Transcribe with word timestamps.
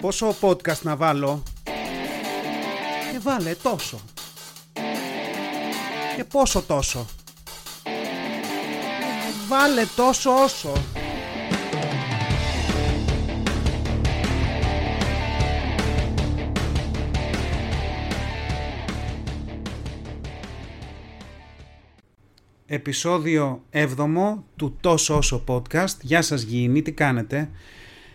Πόσο 0.00 0.34
podcast 0.40 0.82
να 0.82 0.96
βάλω; 0.96 1.42
Και 3.12 3.18
βάλε 3.22 3.54
τόσο. 3.62 4.00
Και 6.16 6.24
πόσο 6.24 6.62
τόσο. 6.62 7.06
Βάλε 9.48 9.84
τόσο 9.96 10.42
όσο. 10.42 10.72
Επισόδιο 22.66 23.62
7 23.72 23.86
του 24.56 24.76
Τόσο 24.80 25.16
Όσο 25.16 25.44
Podcast. 25.46 26.00
Γεια 26.00 26.22
σας 26.22 26.42
Γηινή, 26.42 26.82
τι 26.82 26.92
κάνετε; 26.92 27.50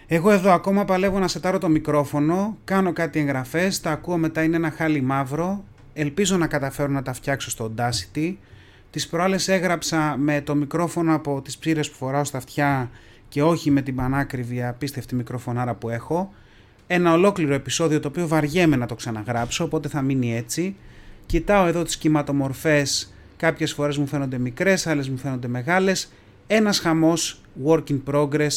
Εγώ 0.07 0.31
εδώ 0.31 0.51
ακόμα 0.51 0.85
παλεύω 0.85 1.19
να 1.19 1.27
σετάρω 1.27 1.57
το 1.57 1.69
μικρόφωνο, 1.69 2.57
κάνω 2.63 2.93
κάτι 2.93 3.19
εγγραφές, 3.19 3.81
τα 3.81 3.91
ακούω 3.91 4.17
μετά 4.17 4.43
είναι 4.43 4.55
ένα 4.55 4.71
χάλι 4.71 5.01
μαύρο, 5.01 5.63
ελπίζω 5.93 6.37
να 6.37 6.47
καταφέρω 6.47 6.91
να 6.91 7.01
τα 7.01 7.13
φτιάξω 7.13 7.49
στο 7.49 7.73
Audacity. 7.75 8.35
Τις 8.89 9.07
προάλλες 9.07 9.47
έγραψα 9.47 10.15
με 10.17 10.41
το 10.41 10.55
μικρόφωνο 10.55 11.15
από 11.15 11.41
τις 11.41 11.57
ψήρες 11.57 11.89
που 11.89 11.95
φοράω 11.95 12.23
στα 12.23 12.37
αυτιά 12.37 12.89
και 13.29 13.43
όχι 13.43 13.71
με 13.71 13.81
την 13.81 13.95
πανάκριβη 13.95 14.63
απίστευτη 14.63 15.15
μικροφωνάρα 15.15 15.73
που 15.73 15.89
έχω. 15.89 16.33
Ένα 16.87 17.13
ολόκληρο 17.13 17.53
επεισόδιο 17.53 17.99
το 17.99 18.07
οποίο 18.07 18.27
βαριέμαι 18.27 18.75
να 18.75 18.85
το 18.85 18.95
ξαναγράψω, 18.95 19.63
οπότε 19.63 19.87
θα 19.87 20.01
μείνει 20.01 20.35
έτσι. 20.35 20.75
Κοιτάω 21.25 21.67
εδώ 21.67 21.83
τις 21.83 21.97
κυματομορφές, 21.97 23.13
κάποιες 23.37 23.73
φορές 23.73 23.97
μου 23.97 24.07
φαίνονται 24.07 24.37
μικρές, 24.37 24.87
άλλες 24.87 25.09
μου 25.09 25.17
φαίνονται 25.17 25.47
μεγάλες. 25.47 26.11
Ένας 26.47 26.79
χαμός, 26.79 27.41
work 27.65 27.83
in 27.89 27.99
progress, 28.11 28.51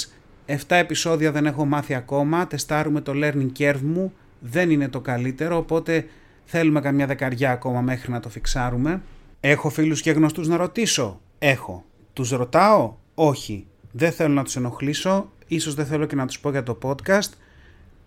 7 0.48 0.54
επεισόδια 0.68 1.32
δεν 1.32 1.46
έχω 1.46 1.64
μάθει 1.64 1.94
ακόμα, 1.94 2.46
τεστάρουμε 2.46 3.00
το 3.00 3.12
learning 3.14 3.48
curve 3.58 3.80
μου, 3.82 4.12
δεν 4.40 4.70
είναι 4.70 4.88
το 4.88 5.00
καλύτερο, 5.00 5.56
οπότε 5.56 6.06
θέλουμε 6.44 6.80
καμιά 6.80 7.06
δεκαριά 7.06 7.50
ακόμα 7.50 7.80
μέχρι 7.80 8.12
να 8.12 8.20
το 8.20 8.28
φιξάρουμε. 8.28 9.02
Έχω 9.40 9.68
φίλους 9.68 10.00
και 10.00 10.10
γνωστούς 10.10 10.48
να 10.48 10.56
ρωτήσω. 10.56 11.20
Έχω. 11.38 11.84
Τους 12.12 12.30
ρωτάω; 12.30 12.94
Όχι. 13.14 13.66
Δεν 13.92 14.12
θέλω 14.12 14.34
να 14.34 14.44
τους 14.44 14.56
ενοχλήσω. 14.56 15.30
Ίσως 15.46 15.74
δεν 15.74 15.86
θέλω 15.86 16.06
και 16.06 16.14
να 16.16 16.26
τους 16.26 16.40
πω 16.40 16.50
για 16.50 16.62
το 16.62 16.78
podcast. 16.82 17.30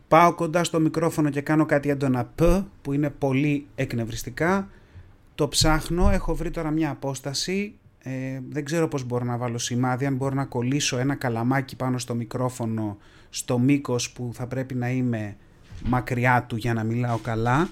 Πάω 0.07 0.33
κοντά 0.33 0.63
στο 0.63 0.79
μικρόφωνο 0.79 1.29
και 1.29 1.41
κάνω 1.41 1.65
κάτι 1.65 1.89
έντονα 1.89 2.25
π 2.35 2.41
που 2.81 2.93
είναι 2.93 3.09
πολύ 3.09 3.67
εκνευριστικά. 3.75 4.69
Το 5.35 5.47
ψάχνω. 5.47 6.09
Έχω 6.09 6.35
βρει 6.35 6.51
τώρα 6.51 6.71
μια 6.71 6.89
απόσταση. 6.89 7.73
Ε, 8.03 8.39
δεν 8.49 8.65
ξέρω 8.65 8.87
πώς 8.87 9.03
μπορώ 9.03 9.25
να 9.25 9.37
βάλω 9.37 9.57
σημάδι. 9.57 10.05
Αν 10.05 10.15
μπορώ 10.15 10.35
να 10.35 10.45
κολλήσω 10.45 10.97
ένα 10.97 11.15
καλαμάκι 11.15 11.75
πάνω 11.75 11.97
στο 11.97 12.15
μικρόφωνο 12.15 12.97
στο 13.29 13.59
μήκος 13.59 14.11
που 14.11 14.31
θα 14.33 14.47
πρέπει 14.47 14.75
να 14.75 14.89
είμαι 14.89 15.35
μακριά 15.83 16.45
του 16.47 16.55
για 16.55 16.73
να 16.73 16.83
μιλάω 16.83 17.17
καλά 17.17 17.69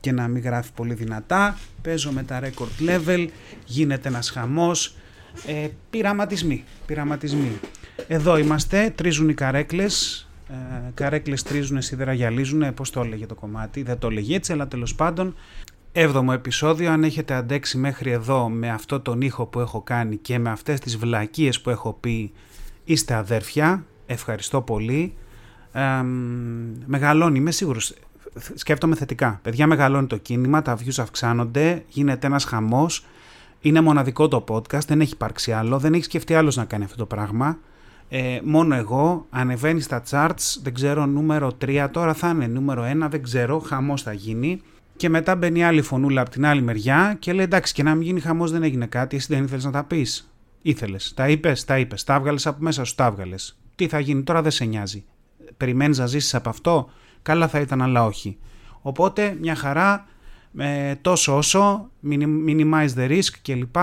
και 0.00 0.12
να 0.12 0.28
μην 0.28 0.42
γράφει 0.42 0.72
πολύ 0.72 0.94
δυνατά. 0.94 1.58
Παίζω 1.82 2.10
με 2.10 2.22
τα 2.22 2.40
record 2.42 2.88
level, 2.88 3.26
γίνεται 3.64 4.08
ένας 4.08 4.30
χαμός. 4.30 4.96
Ε, 5.46 5.68
πειραματισμοί, 5.90 6.64
πειραματισμοί. 6.86 7.60
Εδώ 8.08 8.36
είμαστε, 8.38 8.92
τρίζουν 8.94 9.28
οι 9.28 9.34
καρέκλες. 9.34 10.28
Ε, 10.48 10.54
καρέκλες 10.94 11.42
τρίζουν, 11.42 11.82
σίδερα 11.82 12.12
γυαλίζουν, 12.12 12.74
πώς 12.74 12.90
το 12.90 13.00
έλεγε 13.00 13.26
το 13.26 13.34
κομμάτι, 13.34 13.82
δεν 13.82 13.98
το 13.98 14.06
έλεγε 14.06 14.36
έτσι, 14.36 14.52
αλλά 14.52 14.68
τέλος 14.68 14.94
πάντων. 14.94 15.34
Έβδομο 15.98 16.30
επεισόδιο, 16.34 16.90
αν 16.90 17.04
έχετε 17.04 17.34
αντέξει 17.34 17.78
μέχρι 17.78 18.10
εδώ 18.10 18.48
με 18.48 18.70
αυτό 18.70 19.00
τον 19.00 19.20
ήχο 19.20 19.46
που 19.46 19.60
έχω 19.60 19.82
κάνει 19.82 20.16
και 20.16 20.38
με 20.38 20.50
αυτές 20.50 20.80
τις 20.80 20.96
βλακίες 20.96 21.60
που 21.60 21.70
έχω 21.70 21.92
πει, 22.00 22.32
είστε 22.84 23.14
αδέρφια, 23.14 23.84
ευχαριστώ 24.06 24.60
πολύ. 24.60 25.14
Ε, 25.72 26.02
μεγαλώνει, 26.86 27.38
είμαι 27.38 27.50
σίγουρος, 27.50 27.94
σκέφτομαι 28.54 28.94
θετικά. 28.94 29.38
Παιδιά, 29.42 29.66
μεγαλώνει 29.66 30.06
το 30.06 30.16
κίνημα, 30.16 30.62
τα 30.62 30.78
views 30.78 30.98
αυξάνονται, 30.98 31.84
γίνεται 31.88 32.26
ένας 32.26 32.44
χαμός. 32.44 33.06
Είναι 33.60 33.80
μοναδικό 33.80 34.28
το 34.28 34.44
podcast, 34.48 34.86
δεν 34.86 35.00
έχει 35.00 35.12
υπάρξει 35.12 35.52
άλλο, 35.52 35.78
δεν 35.78 35.94
έχει 35.94 36.04
σκεφτεί 36.04 36.34
άλλος 36.34 36.56
να 36.56 36.64
κάνει 36.64 36.84
αυτό 36.84 36.96
το 36.96 37.06
πράγμα. 37.06 37.58
Ε, 38.08 38.40
μόνο 38.44 38.74
εγώ, 38.74 39.26
ανεβαίνει 39.30 39.80
στα 39.80 40.02
charts, 40.10 40.56
δεν 40.62 40.74
ξέρω, 40.74 41.06
νούμερο 41.06 41.52
3, 41.64 41.88
τώρα 41.90 42.14
θα 42.14 42.28
είναι 42.28 42.46
νούμερο 42.46 42.82
1, 42.82 43.08
δεν 43.10 43.22
ξέρω, 43.22 43.58
χαμός 43.58 44.02
θα 44.02 44.12
γίνει. 44.12 44.60
Και 44.96 45.08
μετά 45.08 45.36
μπαίνει 45.36 45.64
άλλη 45.64 45.82
φωνούλα 45.82 46.20
από 46.20 46.30
την 46.30 46.46
άλλη 46.46 46.62
μεριά 46.62 47.16
και 47.18 47.32
λέει 47.32 47.44
εντάξει 47.44 47.72
και 47.72 47.82
να 47.82 47.94
μην 47.94 48.06
γίνει 48.06 48.20
χαμός 48.20 48.50
δεν 48.50 48.62
έγινε 48.62 48.86
κάτι, 48.86 49.16
εσύ 49.16 49.26
δεν 49.34 49.44
ήθελες 49.44 49.64
να 49.64 49.70
τα 49.70 49.84
πεις. 49.84 50.30
Ήθελες, 50.62 51.12
τα 51.14 51.28
είπες, 51.28 51.64
τα 51.64 51.78
είπες, 51.78 52.04
τα 52.04 52.14
έβγαλες 52.14 52.46
από 52.46 52.62
μέσα 52.62 52.84
σου, 52.84 52.94
τα 52.94 53.06
έβγαλες. 53.06 53.58
Τι 53.74 53.88
θα 53.88 54.00
γίνει 54.00 54.22
τώρα 54.22 54.42
δεν 54.42 54.50
σε 54.50 54.64
νοιάζει. 54.64 55.04
Περιμένεις 55.56 55.98
να 55.98 56.06
ζήσεις 56.06 56.34
από 56.34 56.48
αυτό, 56.48 56.90
καλά 57.22 57.48
θα 57.48 57.60
ήταν 57.60 57.82
αλλά 57.82 58.04
όχι. 58.04 58.38
Οπότε 58.80 59.36
μια 59.40 59.54
χαρά 59.54 60.06
ε, 60.56 60.94
τόσο 60.94 61.36
όσο, 61.36 61.90
minimize 62.46 62.88
the 62.96 63.08
risk 63.08 63.32
κλπ. 63.42 63.76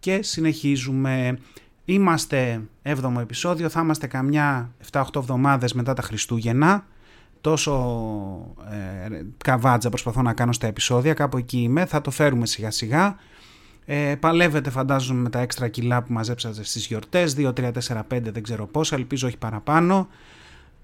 Και 0.00 0.22
συνεχίζουμε. 0.22 1.38
Είμαστε 1.84 2.60
7ο 2.82 3.20
επεισόδιο, 3.20 3.68
θα 3.68 3.80
είμαστε 3.80 4.06
καμιά 4.06 4.72
7-8 4.92 5.02
εβδομάδες 5.16 5.72
μετά 5.72 5.94
τα 5.94 6.02
Χριστούγεννα. 6.02 6.86
Τόσο 7.40 7.74
ε, 8.70 9.22
καβάτζα 9.44 9.88
προσπαθώ 9.88 10.22
να 10.22 10.32
κάνω 10.32 10.52
στα 10.52 10.66
επεισόδια, 10.66 11.14
κάπου 11.14 11.36
εκεί 11.36 11.58
είμαι, 11.58 11.84
θα 11.84 12.00
το 12.00 12.10
φέρουμε 12.10 12.46
σιγά 12.46 12.70
σιγά. 12.70 13.16
Ε, 13.84 14.14
παλεύετε 14.20 14.70
φαντάζομαι 14.70 15.20
με 15.20 15.28
τα 15.28 15.40
έξτρα 15.40 15.68
κιλά 15.68 16.02
που 16.02 16.12
μαζέψατε 16.12 16.64
στις 16.64 16.86
γιορτές, 16.86 17.34
2, 17.38 17.52
3, 17.52 17.72
4, 17.72 18.02
5 18.08 18.20
δεν 18.32 18.42
ξέρω 18.42 18.66
πόσα, 18.66 18.96
ελπίζω 18.96 19.26
όχι 19.26 19.36
παραπάνω. 19.36 20.08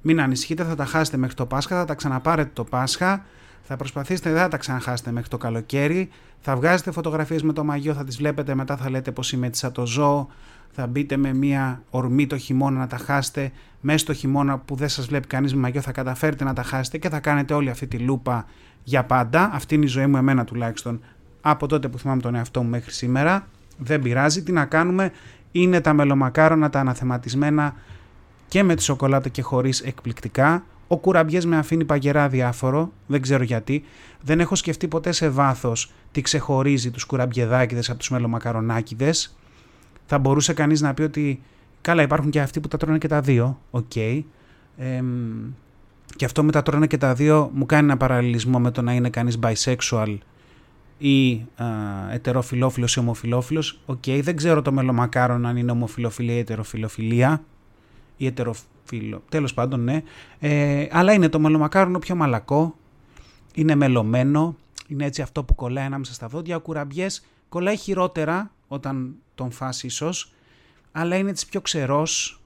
Μην 0.06 0.20
ανησυχείτε, 0.20 0.64
θα 0.64 0.74
τα 0.74 0.84
χάσετε 0.84 1.16
μέχρι 1.16 1.34
το 1.34 1.46
Πάσχα, 1.46 1.76
θα 1.76 1.84
τα 1.84 1.94
ξαναπάρετε 1.94 2.50
το 2.52 2.64
Πάσχα. 2.64 3.24
Θα 3.62 3.76
προσπαθήσετε, 3.76 4.30
δεν 4.30 4.40
θα 4.40 4.48
τα 4.48 4.56
ξαναχάσετε 4.56 5.10
μέχρι 5.10 5.28
το 5.28 5.36
καλοκαίρι. 5.36 6.08
Θα 6.40 6.56
βγάζετε 6.56 6.90
φωτογραφίες 6.90 7.42
με 7.42 7.52
το 7.52 7.64
μαγιό, 7.64 7.94
θα 7.94 8.04
τις 8.04 8.16
βλέπετε, 8.16 8.54
μετά 8.54 8.76
θα 8.76 8.90
λέτε 8.90 9.10
πως 9.10 9.32
είμαι 9.32 9.50
σαν 9.52 9.72
το 9.72 9.86
ζώο. 9.86 10.28
Θα 10.76 10.86
μπείτε 10.86 11.16
με 11.16 11.34
μια 11.34 11.82
ορμή 11.90 12.26
το 12.26 12.38
χειμώνα 12.38 12.78
να 12.78 12.86
τα 12.86 12.96
χάσετε. 12.96 13.52
Μέσα 13.80 13.98
στο 13.98 14.12
χειμώνα 14.12 14.58
που 14.58 14.74
δεν 14.74 14.88
σας 14.88 15.06
βλέπει 15.06 15.26
κανείς 15.26 15.54
με 15.54 15.60
μαγιό 15.60 15.80
θα 15.80 15.92
καταφέρετε 15.92 16.44
να 16.44 16.52
τα 16.52 16.62
χάσετε 16.62 16.98
και 16.98 17.08
θα 17.08 17.20
κάνετε 17.20 17.54
όλη 17.54 17.70
αυτή 17.70 17.86
τη 17.86 17.98
λούπα 17.98 18.46
για 18.82 19.04
πάντα. 19.04 19.50
Αυτή 19.52 19.74
είναι 19.74 19.84
η 19.84 19.88
ζωή 19.88 20.06
μου 20.06 20.16
εμένα 20.16 20.44
τουλάχιστον 20.44 21.00
από 21.40 21.66
τότε 21.66 21.88
που 21.88 21.98
θυμάμαι 21.98 22.20
τον 22.20 22.34
εαυτό 22.34 22.62
μου 22.62 22.68
μέχρι 22.68 22.92
σήμερα. 22.92 23.46
Δεν 23.78 24.02
πειράζει, 24.02 24.42
τι 24.42 24.52
να 24.52 24.64
κάνουμε; 24.64 25.12
Είναι 25.52 25.80
τα 25.80 25.92
μελομακάρονα, 25.92 26.70
τα 26.70 26.80
αναθεματισμένα 26.80 27.74
και 28.48 28.62
με 28.62 28.74
τη 28.74 28.82
σοκολάτα 28.82 29.28
και 29.28 29.42
χωρίς 29.42 29.80
εκπληκτικά. 29.80 30.64
Ο 30.88 30.98
κουραμπιές 30.98 31.46
με 31.46 31.56
αφήνει 31.56 31.84
παγερά 31.84 32.28
διάφορο, 32.28 32.92
δεν 33.06 33.20
ξέρω 33.22 33.42
γιατί. 33.42 33.84
Δεν 34.20 34.40
έχω 34.40 34.54
σκεφτεί 34.54 34.88
ποτέ 34.88 35.12
σε 35.12 35.28
βάθος 35.28 35.92
τι 36.12 36.20
ξεχωρίζει 36.20 36.90
τους 36.90 37.04
κουραμπιεδάκιδες 37.04 37.90
από 37.90 37.98
τους 37.98 38.10
μελομακαρονάκιδες. 38.10 39.36
Θα 40.06 40.18
μπορούσε 40.18 40.52
κανείς 40.52 40.80
να 40.80 40.94
πει 40.94 41.02
ότι 41.02 41.42
καλά 41.80 42.02
υπάρχουν 42.02 42.30
και 42.30 42.40
αυτοί 42.40 42.60
που 42.60 42.68
τα 42.68 42.76
τρώνε 42.76 42.98
και 42.98 43.08
τα 43.08 43.20
δύο, 43.20 43.60
OK. 43.70 43.84
Okay. 43.94 44.22
και 46.16 46.24
αυτό 46.24 46.44
με 46.44 46.52
τα 46.52 46.62
τρώνε 46.62 46.86
και 46.86 46.98
τα 46.98 47.14
δύο 47.14 47.50
μου 47.54 47.66
κάνει 47.66 47.84
ένα 47.84 47.96
παραλληλισμό 47.96 48.58
με 48.58 48.70
το 48.70 48.82
να 48.82 48.92
είναι 48.92 49.10
κανείς 49.10 49.38
bisexual 49.42 50.16
ή 50.98 51.46
ετεροφιλόφιλος 52.10 52.96
ή 52.96 52.98
ομοφιλόφιλος. 52.98 53.80
OK, 53.86 54.02
okay, 54.06 54.20
δεν 54.22 54.36
ξέρω 54.36 54.62
το 54.62 54.72
μελομακάρον 54.72 55.46
αν 55.46 55.56
είναι 55.56 55.70
ομοφιλοφιλία 55.70 56.34
ή 56.34 56.38
ετεροφιλοφιλία 56.38 57.44
ή 58.16 58.26
ετεροφίλο. 58.26 59.22
Τέλος 59.28 59.54
πάντων, 59.54 59.84
ναι. 59.84 60.02
Ε, 60.38 60.86
αλλά 60.90 61.12
είναι 61.12 61.28
το 61.28 61.38
μελομακάρονο 61.38 61.98
πιο 61.98 62.14
μαλακό. 62.14 62.74
Είναι 63.54 63.74
μελωμένο. 63.74 64.56
Είναι 64.88 65.04
έτσι 65.04 65.22
αυτό 65.22 65.44
που 65.44 65.54
κολλάει 65.54 65.84
ανάμεσα 65.84 66.12
στα 66.12 66.26
δόντια. 66.26 66.56
Ο 66.56 66.60
κουραμπιές 66.60 67.26
κολλάει 67.48 67.76
χειρότερα 67.76 68.50
όταν 68.74 69.14
τον 69.34 69.50
φας 69.50 69.82
ίσως. 69.82 70.32
Αλλά 70.92 71.16
είναι 71.16 71.30
έτσι 71.30 71.48
πιο 71.48 71.60
ξερός. 71.60 72.42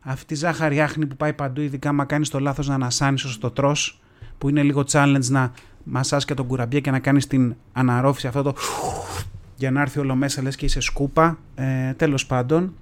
Αυτή 0.00 0.34
η 0.34 0.36
ζάχαρη 0.36 0.80
άχνη 0.80 1.06
που 1.06 1.16
πάει 1.16 1.32
παντού, 1.32 1.60
ειδικά 1.60 1.92
μα 1.92 2.04
κάνεις 2.04 2.28
το 2.28 2.38
λάθος 2.40 2.68
να 2.68 2.74
ανασάνεις 2.74 3.24
όσο 3.24 3.38
το 3.38 3.50
τρως, 3.50 4.00
που 4.38 4.48
είναι 4.48 4.62
λίγο 4.62 4.84
challenge 4.90 5.26
να 5.28 5.52
μασάς 5.84 6.24
και 6.24 6.34
τον 6.34 6.46
κουραμπιέ 6.46 6.80
και 6.80 6.90
να 6.90 6.98
κάνεις 6.98 7.26
την 7.26 7.56
αναρρόφηση 7.72 8.26
αυτό 8.26 8.42
το 8.42 8.54
για 9.56 9.70
να 9.70 9.80
έρθει 9.80 9.98
όλο 9.98 10.14
μέσα 10.14 10.42
λες 10.42 10.56
και 10.56 10.64
είσαι 10.64 10.80
σκούπα. 10.80 11.38
Ε, 11.54 11.92
τέλος 11.92 12.26
πάντων, 12.26 12.74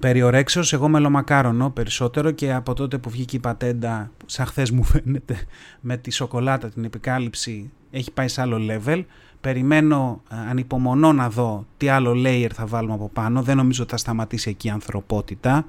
περιορέξεως 0.00 0.72
εγώ 0.72 0.88
μελομακάρονο 0.88 1.70
περισσότερο 1.70 2.30
και 2.30 2.52
από 2.52 2.74
τότε 2.74 2.98
που 2.98 3.10
βγήκε 3.10 3.36
η 3.36 3.38
πατέντα 3.38 4.10
σαν 4.26 4.46
χθες 4.46 4.70
μου 4.70 4.82
φαίνεται 4.84 5.38
με 5.80 5.96
τη 5.96 6.10
σοκολάτα 6.10 6.68
την 6.68 6.84
επικάλυψη 6.84 7.70
έχει 7.90 8.10
πάει 8.10 8.28
σε 8.28 8.40
άλλο 8.40 8.58
level 8.70 9.04
περιμένω 9.44 10.22
ανυπομονώ 10.50 11.12
να 11.12 11.28
δω 11.28 11.66
τι 11.76 11.88
άλλο 11.88 12.12
layer 12.16 12.50
θα 12.54 12.66
βάλουμε 12.66 12.94
από 12.94 13.10
πάνω. 13.12 13.42
Δεν 13.42 13.56
νομίζω 13.56 13.82
ότι 13.82 13.90
θα 13.90 13.96
σταματήσει 13.96 14.50
εκεί 14.50 14.66
η 14.66 14.70
ανθρωπότητα. 14.70 15.66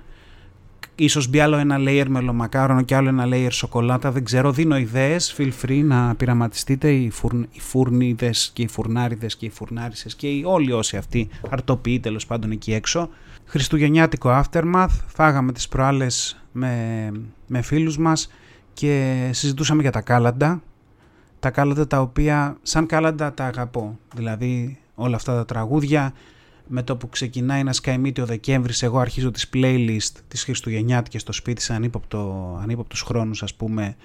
Ίσως 0.95 1.27
μπει 1.27 1.39
άλλο 1.39 1.57
ένα 1.57 1.77
layer 1.79 2.05
μελομακάρονο 2.07 2.81
και 2.81 2.95
άλλο 2.95 3.09
ένα 3.09 3.25
layer 3.27 3.51
σοκολάτα. 3.51 4.11
Δεν 4.11 4.23
ξέρω 4.23 4.51
δίνω 4.51 4.77
ιδέες. 4.77 5.35
Feel 5.37 5.51
free 5.61 5.83
να 5.83 6.15
πειραματιστείτε. 6.15 6.91
Οι, 6.91 7.09
φουρν, 7.09 7.47
οι 7.51 7.59
φουρνίδες 7.59 8.51
και 8.53 8.61
οι 8.61 8.67
φουρνάριδες 8.67 9.35
και 9.35 9.45
οι 9.45 9.49
φουρνάρισες 9.49 10.15
και 10.15 10.27
οι, 10.27 10.43
όλοι 10.45 10.71
όσοι 10.71 10.97
αυτοί 10.97 11.29
αρτοποιεί 11.49 11.99
τέλος 11.99 12.25
πάντων 12.25 12.51
εκεί 12.51 12.73
έξω. 12.73 13.09
Χριστουγεννιάτικο 13.45 14.43
aftermath, 14.43 14.95
φάγαμε 15.07 15.51
τις 15.51 15.67
προάλλες 15.67 16.45
με, 16.51 17.11
με 17.47 17.61
φίλους 17.61 17.97
μας 17.97 18.31
και 18.73 19.29
συζητούσαμε 19.33 19.81
για 19.81 19.91
τα 19.91 20.01
κάλαντα. 20.01 20.61
Τα 21.45 21.51
κάλαντα 21.51 21.87
τα 21.87 22.01
οποία 22.01 22.57
σαν 22.61 22.85
κάλαντα 22.85 23.33
τα 23.33 23.45
αγαπώ. 23.45 23.99
Δηλαδή 24.15 24.79
όλα 24.95 25.15
αυτά 25.15 25.33
τα 25.33 25.45
τραγούδια 25.45 26.13
με 26.67 26.83
το 26.83 26.97
που 26.97 27.09
ξεκινάει 27.09 27.59
ένα 27.59 27.73
σκαημίτι 27.73 28.21
ο 28.21 28.25
Δεκέμβρης 28.25 28.83
εγώ 28.83 28.99
αρχίζω 28.99 29.31
τις 29.31 29.49
playlist 29.53 30.11
της 30.27 30.43
Χριστουγεννιάτικες 30.43 31.21
στο 31.21 31.31
σπίτι 31.31 31.61
σε 31.61 31.73
ανύποπτο, 31.73 32.59
ανύποπτους 32.61 33.01
χρόνους 33.01 33.43
ας 33.43 33.53
πούμε. 33.53 33.95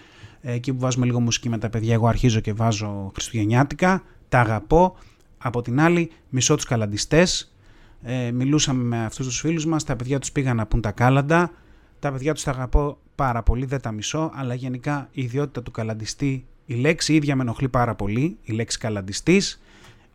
Εκεί 0.41 0.73
που 0.73 0.79
βάζουμε 0.79 1.07
λίγο 1.07 1.21
μουσική 1.21 1.49
με 1.49 1.59
τα 1.59 1.71
παιδιά 1.71 1.95
εγώ 1.95 2.07
αρχίζω 2.07 2.41
και 2.41 2.53
βάζω 2.53 3.11
Χριστουγεννιάτικα 3.15 4.03
τα 4.29 4.41
αγαπώ. 4.41 4.97
Από 5.39 5.63
την 5.63 5.81
άλλη 5.81 6.11
μισώ 6.29 6.55
τους 6.55 6.65
καλαντιστές. 6.65 7.55
Ε, 8.03 8.31
μιλούσαμε 8.31 8.83
με 8.83 9.05
αυτούς 9.05 9.27
τους 9.27 9.41
φίλους 9.41 9.67
μας 9.67 9.85
τα 9.85 9.97
παιδιά 9.97 10.19
τους 10.19 10.33
πήγαν 10.33 10.57
να 10.57 10.67
πούν 10.67 10.81
τα 10.81 10.91
κάλαντα. 10.91 11.51
Τα 11.99 12.13
παιδιά 12.13 12.35
τους 12.35 12.43
τα 12.43 12.51
αγαπώ 12.51 12.99
πάρα 13.15 13.43
πολύ 13.43 13.67
δεν 13.67 13.81
τα 13.81 13.93
μισώ 13.93 14.31
αλλά 14.35 14.55
γενικά 14.55 15.09
η 15.13 15.23
ιδιότητα 15.23 15.63
του 15.63 15.71
καλαντιστή 15.71 16.45
η 16.71 16.75
λέξη 16.75 17.15
ίδια 17.15 17.37
με 17.37 17.43
ενοχλεί 17.43 17.69
πάρα 17.69 17.95
πολύ 17.95 18.37
η 18.43 18.53
λέξη 18.53 18.79
καλαντιστής 18.79 19.61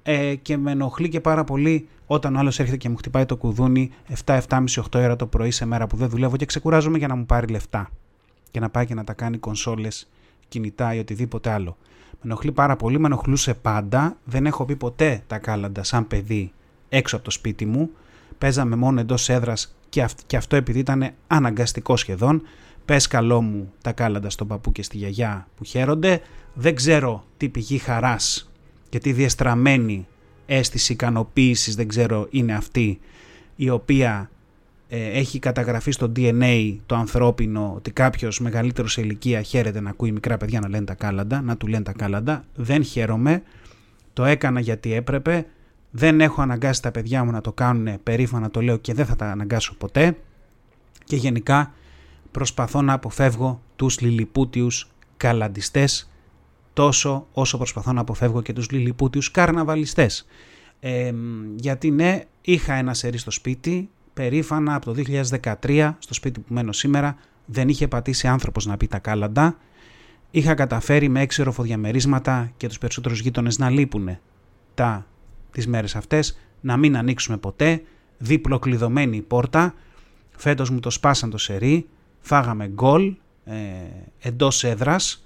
ε, 0.03 0.35
και 0.35 0.57
με 0.57 0.71
ενοχλεί 0.71 1.09
και 1.09 1.19
πάρα 1.19 1.43
πολύ 1.43 1.87
όταν 2.05 2.35
ο 2.35 2.39
άλλος 2.39 2.59
έρχεται 2.59 2.77
και 2.77 2.89
μου 2.89 2.95
χτυπάει 2.97 3.25
το 3.25 3.37
κουδούνι 3.37 3.91
7, 4.25 4.39
7.30, 4.47 4.65
8 4.65 4.83
ώρα 4.93 5.15
το 5.15 5.25
πρωί 5.27 5.51
σε 5.51 5.65
μέρα 5.65 5.87
που 5.87 5.97
δεν 5.97 6.09
δουλεύω 6.09 6.37
και 6.37 6.45
ξεκουράζομαι 6.45 6.97
για 6.97 7.07
να 7.07 7.15
μου 7.15 7.25
πάρει 7.25 7.47
λεφτά 7.47 7.89
και 8.51 8.59
να 8.59 8.69
πάει 8.69 8.85
και 8.85 8.93
να 8.93 9.03
τα 9.03 9.13
κάνει 9.13 9.37
κονσόλες, 9.37 10.09
κινητά 10.47 10.93
ή 10.93 10.99
οτιδήποτε 10.99 11.49
άλλο. 11.49 11.77
Με 12.11 12.19
ενοχλεί 12.23 12.51
πάρα 12.51 12.75
πολύ, 12.75 12.99
με 12.99 13.05
ενοχλούσε 13.05 13.53
πάντα. 13.53 14.17
Δεν 14.23 14.45
έχω 14.45 14.65
πει 14.65 14.75
ποτέ 14.75 15.23
τα 15.27 15.37
κάλαντα 15.37 15.83
σαν 15.83 16.07
παιδί 16.07 16.51
έξω 16.89 17.15
από 17.15 17.25
το 17.25 17.31
σπίτι 17.31 17.65
μου. 17.65 17.89
Παίζαμε 18.37 18.75
μόνο 18.75 18.99
εντός 18.99 19.29
έδρας 19.29 19.75
και, 19.89 20.05
και 20.25 20.37
αυτό 20.37 20.55
επειδή 20.55 20.79
ήταν 20.79 21.11
αναγκαστικό 21.27 21.95
σχεδόν. 21.95 22.41
Πες 22.85 23.07
καλό 23.07 23.41
μου 23.41 23.73
τα 23.81 23.91
κάλαντα 23.91 24.29
στον 24.29 24.47
παππού 24.47 24.71
και 24.71 24.83
στη 24.83 24.97
γιαγιά 24.97 25.47
που 25.57 25.63
χαίρονται. 25.63 26.21
Δεν 26.57 26.75
ξέρω 26.75 27.25
τι 27.37 27.49
πηγή 27.49 27.77
χαράς 27.77 28.51
και 28.89 28.99
τι 28.99 29.11
διεστραμμένη 29.11 30.07
αίσθηση 30.45 30.93
ικανοποίησης 30.93 31.75
δεν 31.75 31.87
ξέρω 31.87 32.27
είναι 32.29 32.53
αυτή 32.53 32.99
η 33.55 33.69
οποία 33.69 34.29
ε, 34.87 35.19
έχει 35.19 35.39
καταγραφεί 35.39 35.91
στο 35.91 36.11
DNA 36.15 36.77
το 36.85 36.95
ανθρώπινο 36.95 37.73
ότι 37.75 37.91
κάποιος 37.91 38.39
μεγαλύτερος 38.39 38.91
σε 38.91 39.01
ηλικία 39.01 39.41
χαίρεται 39.41 39.79
να 39.79 39.89
ακούει 39.89 40.11
μικρά 40.11 40.37
παιδιά 40.37 40.59
να 40.59 40.69
λένε 40.69 40.85
τα 40.85 40.93
κάλαντα, 40.93 41.41
να 41.41 41.57
του 41.57 41.67
λένε 41.67 41.83
τα 41.83 41.91
κάλαντα. 41.91 42.43
Δεν 42.55 42.83
χαίρομαι. 42.83 43.43
Το 44.13 44.25
έκανα 44.25 44.59
γιατί 44.59 44.93
έπρεπε. 44.93 45.45
Δεν 45.91 46.21
έχω 46.21 46.41
αναγκάσει 46.41 46.81
τα 46.81 46.91
παιδιά 46.91 47.23
μου 47.23 47.31
να 47.31 47.41
το 47.41 47.53
κάνουν 47.53 48.03
περήφανα, 48.03 48.49
το 48.49 48.61
λέω 48.61 48.77
και 48.77 48.93
δεν 48.93 49.05
θα 49.05 49.15
τα 49.15 49.31
αναγκάσω 49.31 49.75
ποτέ. 49.77 50.17
Και 51.03 51.15
γενικά 51.15 51.73
προσπαθώ 52.31 52.81
να 52.81 52.93
αποφεύγω 52.93 53.61
τους 53.75 53.99
λιλιπούτιους 53.99 54.87
καλαντιστές 55.17 56.09
τόσο 56.75 57.27
όσο 57.31 57.57
προσπαθώ 57.57 57.93
να 57.93 58.01
αποφεύγω 58.01 58.41
και 58.41 58.53
τους 58.53 58.69
λιλιπούτιους 58.71 59.31
καρναβαλιστές. 59.31 60.25
Ε, 60.79 61.13
γιατί 61.55 61.91
ναι, 61.91 62.23
είχα 62.41 62.73
ένα 62.73 62.93
σερί 62.93 63.17
στο 63.17 63.31
σπίτι, 63.31 63.89
περήφανα 64.13 64.75
από 64.75 64.93
το 64.93 65.01
2013, 65.61 65.93
στο 65.99 66.13
σπίτι 66.13 66.39
που 66.39 66.53
μένω 66.53 66.71
σήμερα, 66.71 67.17
δεν 67.45 67.69
είχε 67.69 67.87
πατήσει 67.87 68.27
άνθρωπος 68.27 68.65
να 68.65 68.77
πει 68.77 68.87
τα 68.87 68.99
κάλαντα. 68.99 69.57
Είχα 70.31 70.53
καταφέρει 70.53 71.09
με 71.09 71.21
έξι 71.21 71.43
ροφοδιαμερίσματα 71.43 72.51
και 72.57 72.67
τους 72.67 72.77
περισσότερους 72.77 73.19
γείτονες 73.19 73.57
να 73.57 73.69
λείπουν 73.69 74.17
τα, 74.73 75.05
τις 75.51 75.67
μέρες 75.67 75.95
αυτές, 75.95 76.39
να 76.61 76.77
μην 76.77 76.97
ανοίξουμε 76.97 77.37
ποτέ, 77.37 77.81
δίπλο 78.17 78.59
κλειδωμένη 78.59 79.17
η 79.17 79.21
πόρτα, 79.21 79.73
φέτος 80.37 80.69
μου 80.69 80.79
το 80.79 80.89
σπάσαν 80.89 81.29
το 81.29 81.37
σερί, 81.37 81.87
φάγαμε 82.19 82.67
γκολ 82.67 83.15
ε, 83.45 83.55
εντός 84.19 84.63
έδρας, 84.63 85.24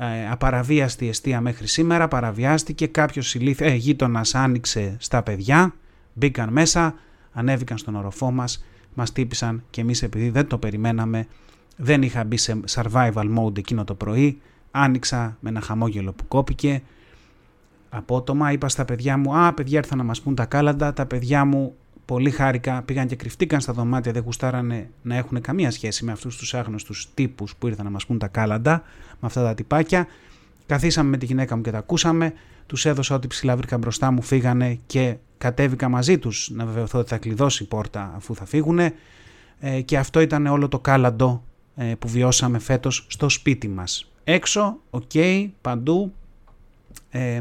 ε, 0.00 0.28
απαραβίαστη 0.30 1.08
αιστεία 1.08 1.40
μέχρι 1.40 1.66
σήμερα, 1.66 2.08
παραβιάστηκε, 2.08 2.86
κάποιος 2.86 3.34
ε, 3.58 3.74
γείτονας 3.74 4.34
άνοιξε 4.34 4.96
στα 4.98 5.22
παιδιά, 5.22 5.74
μπήκαν 6.12 6.52
μέσα, 6.52 6.94
ανέβηκαν 7.32 7.78
στον 7.78 7.94
οροφό 7.94 8.30
μας, 8.30 8.64
μας 8.94 9.12
τύπησαν 9.12 9.62
και 9.70 9.80
εμείς 9.80 10.02
επειδή 10.02 10.30
δεν 10.30 10.46
το 10.46 10.58
περιμέναμε, 10.58 11.26
δεν 11.76 12.02
είχα 12.02 12.24
μπει 12.24 12.36
σε 12.36 12.60
survival 12.70 13.36
mode 13.38 13.58
εκείνο 13.58 13.84
το 13.84 13.94
πρωί, 13.94 14.40
άνοιξα 14.70 15.36
με 15.40 15.48
ένα 15.48 15.60
χαμόγελο 15.60 16.12
που 16.12 16.28
κόπηκε, 16.28 16.82
απότομα 17.88 18.52
είπα 18.52 18.68
στα 18.68 18.84
παιδιά 18.84 19.16
μου, 19.16 19.36
α 19.36 19.52
παιδιά 19.52 19.78
ήρθαν 19.78 19.98
να 19.98 20.04
μας 20.04 20.20
πούν 20.20 20.34
τα 20.34 20.44
κάλαντα, 20.44 20.92
τα 20.92 21.06
παιδιά 21.06 21.44
μου 21.44 21.74
πολύ 22.08 22.30
χάρηκα, 22.30 22.82
πήγαν 22.82 23.06
και 23.06 23.16
κρυφτήκαν 23.16 23.60
στα 23.60 23.72
δωμάτια, 23.72 24.12
δεν 24.12 24.22
γουστάρανε 24.22 24.90
να 25.02 25.16
έχουν 25.16 25.40
καμία 25.40 25.70
σχέση 25.70 26.04
με 26.04 26.12
αυτούς 26.12 26.36
τους 26.36 26.54
άγνωστους 26.54 27.08
τύπους 27.14 27.56
που 27.56 27.66
ήρθαν 27.66 27.84
να 27.84 27.90
μας 27.90 28.06
πούν 28.06 28.18
τα 28.18 28.28
κάλαντα, 28.28 28.82
με 29.10 29.26
αυτά 29.26 29.42
τα 29.42 29.54
τυπάκια. 29.54 30.06
Καθίσαμε 30.66 31.08
με 31.08 31.16
τη 31.16 31.26
γυναίκα 31.26 31.56
μου 31.56 31.62
και 31.62 31.70
τα 31.70 31.78
ακούσαμε, 31.78 32.32
τους 32.66 32.84
έδωσα 32.84 33.14
ό,τι 33.14 33.26
ψιλά 33.26 33.56
βρήκα 33.56 33.78
μπροστά 33.78 34.10
μου, 34.10 34.22
φύγανε 34.22 34.78
και 34.86 35.16
κατέβηκα 35.38 35.88
μαζί 35.88 36.18
τους. 36.18 36.50
Να 36.50 36.64
βεβαιωθώ 36.64 36.98
ότι 36.98 37.08
θα 37.08 37.18
κλειδώσει 37.18 37.62
η 37.62 37.66
πόρτα 37.66 38.12
αφού 38.16 38.34
θα 38.34 38.44
φύγουνε. 38.44 38.94
Ε, 39.60 39.80
και 39.80 39.98
αυτό 39.98 40.20
ήταν 40.20 40.46
όλο 40.46 40.68
το 40.68 40.78
κάλαντο 40.78 41.44
ε, 41.76 41.94
που 41.98 42.08
βιώσαμε 42.08 42.58
φέτος 42.58 43.06
στο 43.08 43.28
σπίτι 43.28 43.68
μας. 43.68 44.12
Έξω, 44.24 44.80
οκ, 44.90 45.10
παντού, 45.60 46.12
ε, 47.10 47.40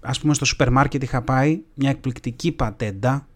ας 0.00 0.20
πούμε 0.20 0.34
στο 0.34 0.44
σούπερ 0.44 0.70
μάρκετ 0.70 1.02
είχα 1.02 1.22
πάει 1.22 1.60
μια 1.74 1.90
εκπληκτική 1.90 2.52
πατέντα. 2.52 3.14
ε, 3.14 3.31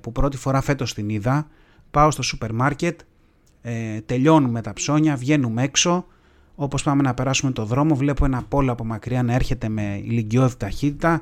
που 0.00 0.12
πρώτη 0.12 0.36
φορά 0.36 0.60
φέτος 0.60 0.94
την 0.94 1.08
είδα. 1.08 1.46
Πάω 1.90 2.10
στο 2.10 2.22
σούπερ 2.22 2.52
μάρκετ, 2.52 3.00
ε, 3.62 4.00
τελειώνουμε 4.00 4.60
τα 4.60 4.72
ψώνια, 4.72 5.16
βγαίνουμε 5.16 5.62
έξω. 5.62 6.06
Όπως 6.54 6.82
πάμε 6.82 7.02
να 7.02 7.14
περάσουμε 7.14 7.52
το 7.52 7.64
δρόμο, 7.64 7.94
βλέπω 7.94 8.24
ένα 8.24 8.42
πόλο 8.48 8.72
από 8.72 8.84
μακριά 8.84 9.22
να 9.22 9.34
έρχεται 9.34 9.68
με 9.68 10.00
ηλικιώδη 10.04 10.56
ταχύτητα. 10.56 11.20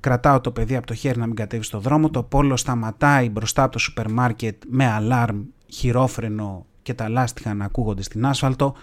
Κρατάω 0.00 0.40
το 0.40 0.50
παιδί 0.50 0.76
από 0.76 0.86
το 0.86 0.94
χέρι 0.94 1.18
να 1.18 1.26
μην 1.26 1.36
κατέβει 1.36 1.62
στο 1.62 1.78
δρόμο. 1.78 2.10
Το 2.10 2.22
πόλο 2.22 2.56
σταματάει 2.56 3.28
μπροστά 3.28 3.62
από 3.62 3.72
το 3.72 3.78
σούπερ 3.78 4.10
μάρκετ 4.10 4.62
με 4.68 4.86
αλάρμ, 4.86 5.40
χειρόφρενο 5.66 6.66
και 6.82 6.94
τα 6.94 7.08
λάστιχα 7.08 7.54
να 7.54 7.64
ακούγονται 7.64 8.02
στην 8.02 8.26
άσφαλτο. 8.26 8.74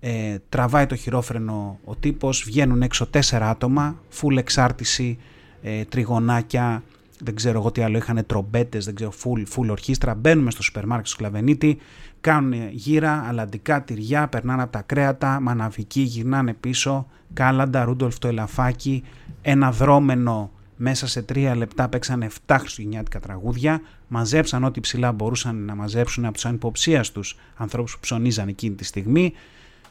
Ε, 0.00 0.36
τραβάει 0.48 0.86
το 0.86 0.96
χειρόφρενο 0.96 1.78
ο 1.84 1.96
τύπος, 1.96 2.42
βγαίνουν 2.46 2.82
έξω 2.82 3.06
τέσσερα 3.06 3.50
άτομα, 3.50 4.00
full 4.20 4.36
εξάρτηση, 4.36 5.18
ε, 5.62 5.84
τριγωνάκια, 5.84 6.82
δεν 7.20 7.34
ξέρω 7.34 7.58
εγώ 7.58 7.70
τι 7.70 7.82
άλλο, 7.82 7.96
είχαν 7.96 8.26
τρομπέτες, 8.26 8.84
δεν 8.84 8.94
ξέρω, 8.94 9.12
full, 9.22 9.44
full 9.54 9.68
ορχήστρα. 9.70 10.14
Μπαίνουμε 10.14 10.50
στο 10.50 10.62
σούπερ 10.62 10.86
μάρκετ 10.86 11.06
του 11.06 11.12
Σκλαβενίτη, 11.12 11.78
κάνουν 12.20 12.68
γύρα, 12.70 13.24
αλαντικά 13.28 13.82
τυριά, 13.82 14.28
περνάνε 14.28 14.62
από 14.62 14.72
τα 14.72 14.82
κρέατα, 14.82 15.40
μαναβική, 15.40 16.00
γυρνάνε 16.00 16.54
πίσω, 16.54 17.06
κάλαντα, 17.32 17.84
ρούντολφ 17.84 18.18
το 18.18 18.28
ελαφάκι, 18.28 19.04
ένα 19.42 19.72
δρόμενο 19.72 20.50
μέσα 20.76 21.06
σε 21.06 21.22
τρία 21.22 21.56
λεπτά 21.56 21.88
παίξανε 21.88 22.28
7 22.46 22.56
χριστουγεννιάτικα 22.60 23.20
τραγούδια, 23.20 23.80
μαζέψαν 24.08 24.64
ό,τι 24.64 24.80
ψηλά 24.80 25.12
μπορούσαν 25.12 25.64
να 25.64 25.74
μαζέψουν 25.74 26.24
από 26.24 26.34
τους 26.34 26.44
ανυποψίαστου 26.44 27.20
ανθρώπους 27.56 27.94
που 27.94 28.00
ψωνίζαν 28.00 28.48
εκείνη 28.48 28.74
τη 28.74 28.84
στιγμή, 28.84 29.32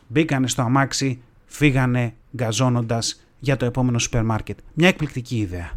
μπήκανε 0.08 0.48
στο 0.48 0.62
αμάξι, 0.62 1.22
φύγανε 1.46 2.14
γκαζώνοντας 2.36 3.24
για 3.40 3.58
το 3.58 3.66
επόμενο 3.66 4.00
σούπερ 4.00 4.24
μάρκετ. 4.24 4.60
Μια 4.74 4.88
εκπληκτική 4.88 5.38
ιδέα. 5.38 5.72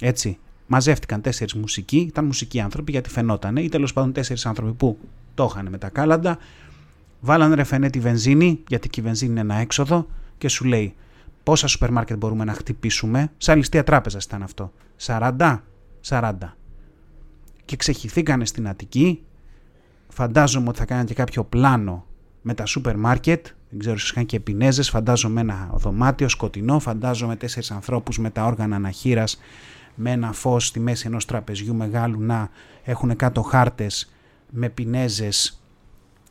Έτσι, 0.00 0.38
μαζεύτηκαν 0.68 1.20
τέσσερις 1.20 1.54
μουσικοί, 1.54 1.96
ήταν 1.96 2.24
μουσικοί 2.24 2.60
άνθρωποι 2.60 2.90
γιατί 2.92 3.10
φαινόταν, 3.10 3.56
ή 3.56 3.68
τέλος 3.68 3.92
πάντων 3.92 4.12
τέσσερις 4.12 4.46
άνθρωποι 4.46 4.72
που 4.72 4.98
το 5.34 5.48
είχαν 5.50 5.68
με 5.70 5.78
τα 5.78 5.88
κάλαντα, 5.88 6.38
βάλαν 7.20 7.54
ρεφενέ 7.54 7.90
τη 7.90 7.98
βενζίνη, 7.98 8.62
γιατί 8.68 8.88
και 8.88 9.00
η 9.00 9.02
βενζίνη 9.02 9.30
είναι 9.30 9.40
ένα 9.40 9.54
έξοδο, 9.54 10.06
και 10.38 10.48
σου 10.48 10.64
λέει 10.64 10.94
πόσα 11.42 11.66
σούπερ 11.66 11.90
μάρκετ 11.90 12.16
μπορούμε 12.16 12.44
να 12.44 12.52
χτυπήσουμε. 12.52 13.30
Σαν 13.36 13.56
ληστεία 13.56 13.84
τράπεζας 13.84 14.24
ήταν 14.24 14.42
αυτό. 14.42 14.72
40, 14.96 15.62
40. 16.08 16.32
Και 17.64 17.76
ξεχυθήκανε 17.76 18.46
στην 18.46 18.68
Αττική. 18.68 19.22
Φαντάζομαι 20.08 20.68
ότι 20.68 20.78
θα 20.78 20.84
κάνανε 20.84 21.06
και 21.06 21.14
κάποιο 21.14 21.44
πλάνο 21.44 22.06
με 22.42 22.54
τα 22.54 22.66
σούπερ 22.66 22.96
μάρκετ. 22.96 23.46
Δεν 23.70 23.78
ξέρω, 23.78 23.94
ίσως 23.94 24.10
είχαν 24.10 24.26
και 24.26 24.36
επινέζες. 24.36 24.90
Φαντάζομαι 24.90 25.40
ένα 25.40 25.70
δωμάτιο 25.74 26.28
σκοτεινό. 26.28 26.78
Φαντάζομαι 26.78 27.36
τέσσερις 27.36 27.70
ανθρώπους 27.70 28.18
με 28.18 28.30
τα 28.30 28.44
όργανα 28.44 28.76
αναχείρας 28.76 29.38
με 30.00 30.10
ένα 30.10 30.32
φως 30.32 30.66
στη 30.66 30.80
μέση 30.80 31.06
ενός 31.06 31.24
τραπεζιού 31.24 31.74
μεγάλου 31.74 32.20
να 32.20 32.48
έχουν 32.82 33.16
κάτω 33.16 33.42
χάρτες 33.42 34.12
με 34.50 34.68
πινέζες 34.68 35.62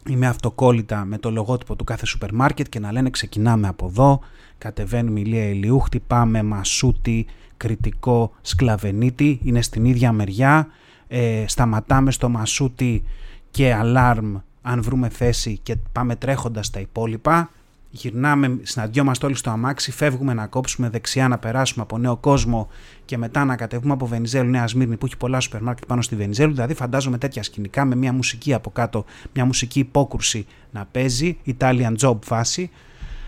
ή 0.08 0.16
με 0.16 0.28
αυτοκόλλητα 0.28 1.06
με 1.06 1.18
το 1.18 1.32
λογότυπο 1.32 1.76
του 1.76 1.84
κάθε 1.84 2.06
σούπερ 2.06 2.34
μάρκετ 2.34 2.68
και 2.70 2.80
να 2.80 2.92
λένε 2.92 3.10
ξεκινάμε 3.10 3.68
από 3.68 3.86
εδώ, 3.86 4.20
κατεβαίνουμε 4.58 5.20
ηλία 5.20 5.50
ηλιού, 5.50 5.80
χτυπάμε 5.80 6.44
μασούτι, 6.44 7.26
κριτικό, 7.58 8.32
σκλαβενίτη, 8.42 9.40
είναι 9.44 9.62
στην 9.62 9.86
ίδια 9.86 10.12
μεριά, 10.12 10.68
ε, 11.08 11.44
σταματάμε 11.48 12.12
στο 12.12 12.30
μασούτι 12.30 13.04
και 13.52 13.74
αλάρμ 13.74 14.36
αν 14.62 14.82
βρούμε 14.82 15.10
θέση 15.10 15.60
και 15.64 15.76
πάμε 15.92 16.16
τρέχοντας 16.16 16.70
τα 16.70 16.80
υπόλοιπα 16.80 17.50
γυρνάμε, 17.98 18.60
συναντιόμαστε 18.62 19.26
όλοι 19.26 19.36
στο 19.36 19.50
αμάξι, 19.50 19.92
φεύγουμε 19.92 20.34
να 20.34 20.48
κόψουμε 20.48 20.90
δεξιά, 20.90 21.28
να 21.28 21.38
περάσουμε 21.38 21.84
από 21.84 21.98
νέο 21.98 22.18
κόσμο 22.18 22.68
και 23.06 23.18
μετά 23.18 23.46
να 23.46 23.56
κατεβούμε 23.56 23.94
από 23.94 24.06
Βενιζέλου, 24.06 24.50
Νέα 24.50 24.68
Σμύρνη 24.68 24.98
που 24.98 25.06
έχει 25.06 25.18
πολλά 25.18 25.40
σούπερ 25.40 25.62
μάρκετ 25.62 25.86
πάνω 25.86 26.02
στη 26.02 26.16
Βενιζέλου. 26.16 26.54
Δηλαδή, 26.54 26.74
φαντάζομαι 26.74 27.18
τέτοια 27.18 27.44
σκηνικά 27.44 27.86
με 27.86 27.96
μια 27.96 28.14
μουσική 28.14 28.54
από 28.54 28.70
κάτω, 28.70 29.06
μια 29.34 29.46
μουσική 29.46 29.80
υπόκρουση 29.80 30.46
να 30.72 30.86
παίζει, 30.92 31.38
Italian 31.46 31.96
job 32.00 32.18
φάση. 32.24 32.70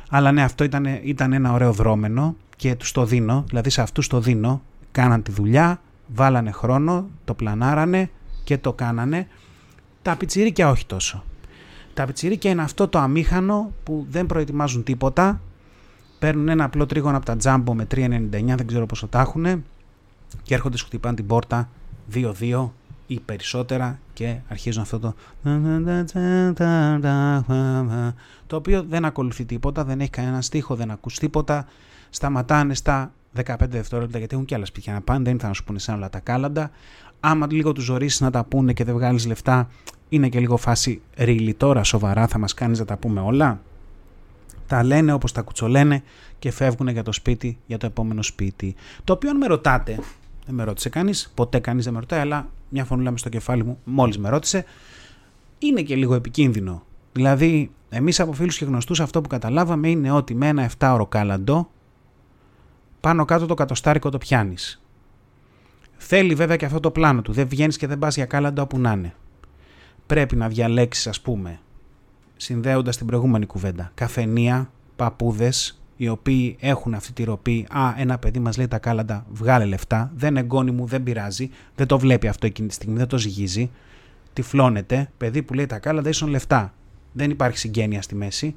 Αλλά 0.10 0.32
ναι, 0.32 0.44
αυτό 0.44 0.64
ήταν, 0.64 0.86
ήταν 1.04 1.34
ένα 1.34 1.54
ωραίο 1.54 1.74
δρόμενο 1.74 2.36
και 2.56 2.76
τους 2.76 2.92
το 2.92 3.06
δίνω, 3.06 3.44
δηλαδή 3.48 3.70
σε 3.70 3.82
αυτούς 3.82 4.08
το 4.08 4.20
δίνω. 4.20 4.62
Κάναν 4.92 5.24
τη 5.24 5.32
δουλειά, 5.32 5.82
βάλανε 6.08 6.52
χρόνο, 6.52 7.10
το 7.26 7.34
πλανάρανε 7.34 8.10
και 8.44 8.58
το 8.58 8.74
κάνανε. 8.74 9.28
Τα 10.02 10.16
πιτσιρίκια 10.16 10.70
όχι 10.70 10.86
τόσο. 10.86 11.24
Τα 12.00 12.06
πιτσιρίκια 12.06 12.52
είναι 12.52 12.62
αυτό 12.62 12.88
το 12.88 13.00
αμήχανο 13.00 13.72
που 13.84 14.06
δεν 14.10 14.26
προετοιμάζουν 14.26 14.84
τίποτα. 14.84 15.42
Παίρνουν 16.20 16.50
ένα 16.50 16.64
απλό 16.64 16.86
τρίγωνο 16.86 17.18
από 17.18 17.26
τα 17.26 17.38
τζάμπο 17.38 17.74
με 17.74 17.88
3,99, 17.92 18.30
δεν 18.30 18.68
ξέρω 18.68 18.86
πόσο 18.86 19.08
τα 19.08 19.20
έχουν. 19.20 19.64
Και 20.44 20.54
έρχονται, 20.54 20.78
σου 20.78 20.86
χτυπάνε 20.86 21.16
την 21.16 21.28
πόρτα 21.28 21.70
2-2 22.14 22.70
ή 23.08 23.20
περισσότερα 23.20 24.00
και 24.14 24.38
αρχίζουν 24.48 24.82
αυτό 24.82 25.00
το 25.00 25.14
το 28.48 28.56
οποίο 28.56 28.84
δεν 28.84 29.06
ακολουθεί 29.06 29.46
τίποτα, 29.46 29.84
δεν 29.84 30.00
έχει 30.00 30.10
κανένα 30.10 30.42
στίχο, 30.42 30.76
δεν 30.76 30.92
ακούς 30.92 31.20
τίποτα 31.20 31.68
σταματάνε 32.10 32.74
στα 32.74 33.14
15 33.36 33.56
δευτερόλεπτα 33.70 34.18
γιατί 34.18 34.34
έχουν 34.34 34.46
και 34.46 34.56
άλλα 34.56 34.66
σπίτια 34.66 34.94
να 34.94 35.02
πάνε, 35.02 35.24
δεν 35.24 35.34
ήρθαν 35.34 35.50
να 35.50 35.56
σου 35.56 35.64
πούνε 35.64 35.80
σαν 35.80 35.96
όλα 35.96 36.10
τα 36.10 36.20
κάλαντα. 36.20 36.72
Άμα 37.20 37.48
λίγο 37.52 37.72
τους 37.72 37.84
ζωρίσεις 37.84 38.22
να 38.22 38.32
τα 38.32 38.44
πούνε 38.44 38.74
και 38.74 38.84
δεν 38.84 38.94
βγάλεις 38.94 39.26
λεφτά 39.26 39.70
είναι 40.10 40.30
και 40.30 40.40
λίγο 40.40 40.58
φάση 40.58 41.02
ρίλι 41.16 41.54
τώρα 41.54 41.84
σοβαρά 41.84 42.28
θα 42.28 42.38
μας 42.38 42.54
κάνεις 42.54 42.80
να 42.80 42.86
τα 42.86 42.98
πούμε 42.98 43.20
όλα 43.20 43.62
τα 44.68 44.84
λένε 44.84 45.14
όπως 45.14 45.32
τα 45.32 45.42
κουτσολένε 45.42 46.04
και 46.40 46.52
φεύγουν 46.52 46.88
για 46.88 47.04
το 47.04 47.12
σπίτι, 47.12 47.58
για 47.66 47.78
το 47.78 47.86
επόμενο 47.86 48.22
σπίτι. 48.22 48.76
Το 49.04 49.14
οποίο 49.14 49.30
αν 49.30 49.38
με 49.38 49.48
ρωτάτε 49.48 50.00
δεν 50.46 50.56
με 50.56 50.64
ρώτησε 50.64 50.90
κανείς, 50.90 51.32
ποτέ 51.36 51.60
κανείς 51.60 51.84
δεν 51.84 51.94
με 51.94 52.00
ρωτάει 52.00 52.20
αλλά 52.20 52.50
μια 52.70 52.86
φωνούλα 52.86 53.12
μες 53.12 53.20
στο 53.20 53.30
κεφάλι 53.30 53.64
μου 53.64 53.80
μόλις 53.84 54.18
με 54.18 54.30
ρώτησε 54.30 54.66
είναι 55.60 55.82
και 55.82 55.96
λίγο 55.96 56.14
επικίνδυνο. 56.14 56.84
Δηλαδή 57.12 57.72
εμείς 57.90 58.20
από 58.20 58.34
φίλους 58.34 58.58
και 58.58 58.66
γνωστούς 58.66 59.00
αυτό 59.00 59.22
που 59.22 59.30
καταλάβαμε 59.30 59.90
είναι 59.90 60.12
ότι 60.12 60.36
με 60.36 60.48
ένα 60.48 60.70
7 60.78 60.92
ώρο 60.94 61.06
κάλαντο 61.06 61.70
πάνω 63.00 63.26
κάτω 63.26 63.46
το 63.46 63.54
κατοστάρικο 63.54 64.10
το 64.10 64.18
πιάνεις 64.18 64.82
Θέλει 66.02 66.36
βέβαια 66.36 66.56
και 66.56 66.66
αυτό 66.66 66.80
το 66.80 66.92
πλάνο 66.92 67.22
του. 67.22 67.32
Δεν 67.32 67.48
βγαίνεις 67.48 67.78
και 67.78 67.88
δεν 67.88 68.00
πας 68.00 68.16
για 68.16 68.26
κάλαντα 68.26 68.62
όπου 68.62 68.80
να 68.80 68.92
είναι. 68.92 69.14
Πρέπει 70.06 70.36
να 70.36 70.48
διαλέξεις, 70.48 71.08
ας 71.08 71.22
πούμε, 71.22 71.60
συνδέοντας 72.36 72.98
την 72.98 73.06
προηγούμενη 73.06 73.46
κουβέντα, 73.46 73.92
καφενεία, 73.94 74.72
παππούδες, 74.96 75.82
οι 75.96 76.08
οποίοι 76.08 76.58
έχουν 76.60 76.94
αυτή 76.94 77.14
τη 77.14 77.24
ροπή. 77.24 77.68
Α, 77.70 77.94
ένα 77.98 78.18
παιδί 78.18 78.40
μας 78.40 78.58
λέει 78.58 78.68
τα 78.68 78.80
κάλαντα, 78.80 79.26
βγάλε 79.30 79.66
λεφτά. 79.66 80.12
Δεν 80.16 80.38
εγγόνι 80.38 80.72
μου, 80.72 80.86
δεν 80.86 81.04
πειράζει. 81.04 81.50
Δεν 81.76 81.88
το 81.88 82.00
βλέπει 82.00 82.28
αυτό 82.28 82.46
εκείνη 82.46 82.68
τη 82.68 82.74
στιγμή, 82.74 82.98
δεν 82.98 83.08
το 83.08 83.18
ζυγίζει. 83.18 83.72
Τυφλώνεται. 84.34 85.10
Παιδί 85.18 85.44
που 85.44 85.54
λέει 85.54 85.66
τα 85.66 85.80
κάλαντα 85.80 86.10
ίσον 86.10 86.30
λεφτά. 86.30 86.74
Δεν 87.12 87.30
υπάρχει 87.30 87.58
συγγένεια 87.58 88.02
στη 88.02 88.16
μέση. 88.16 88.56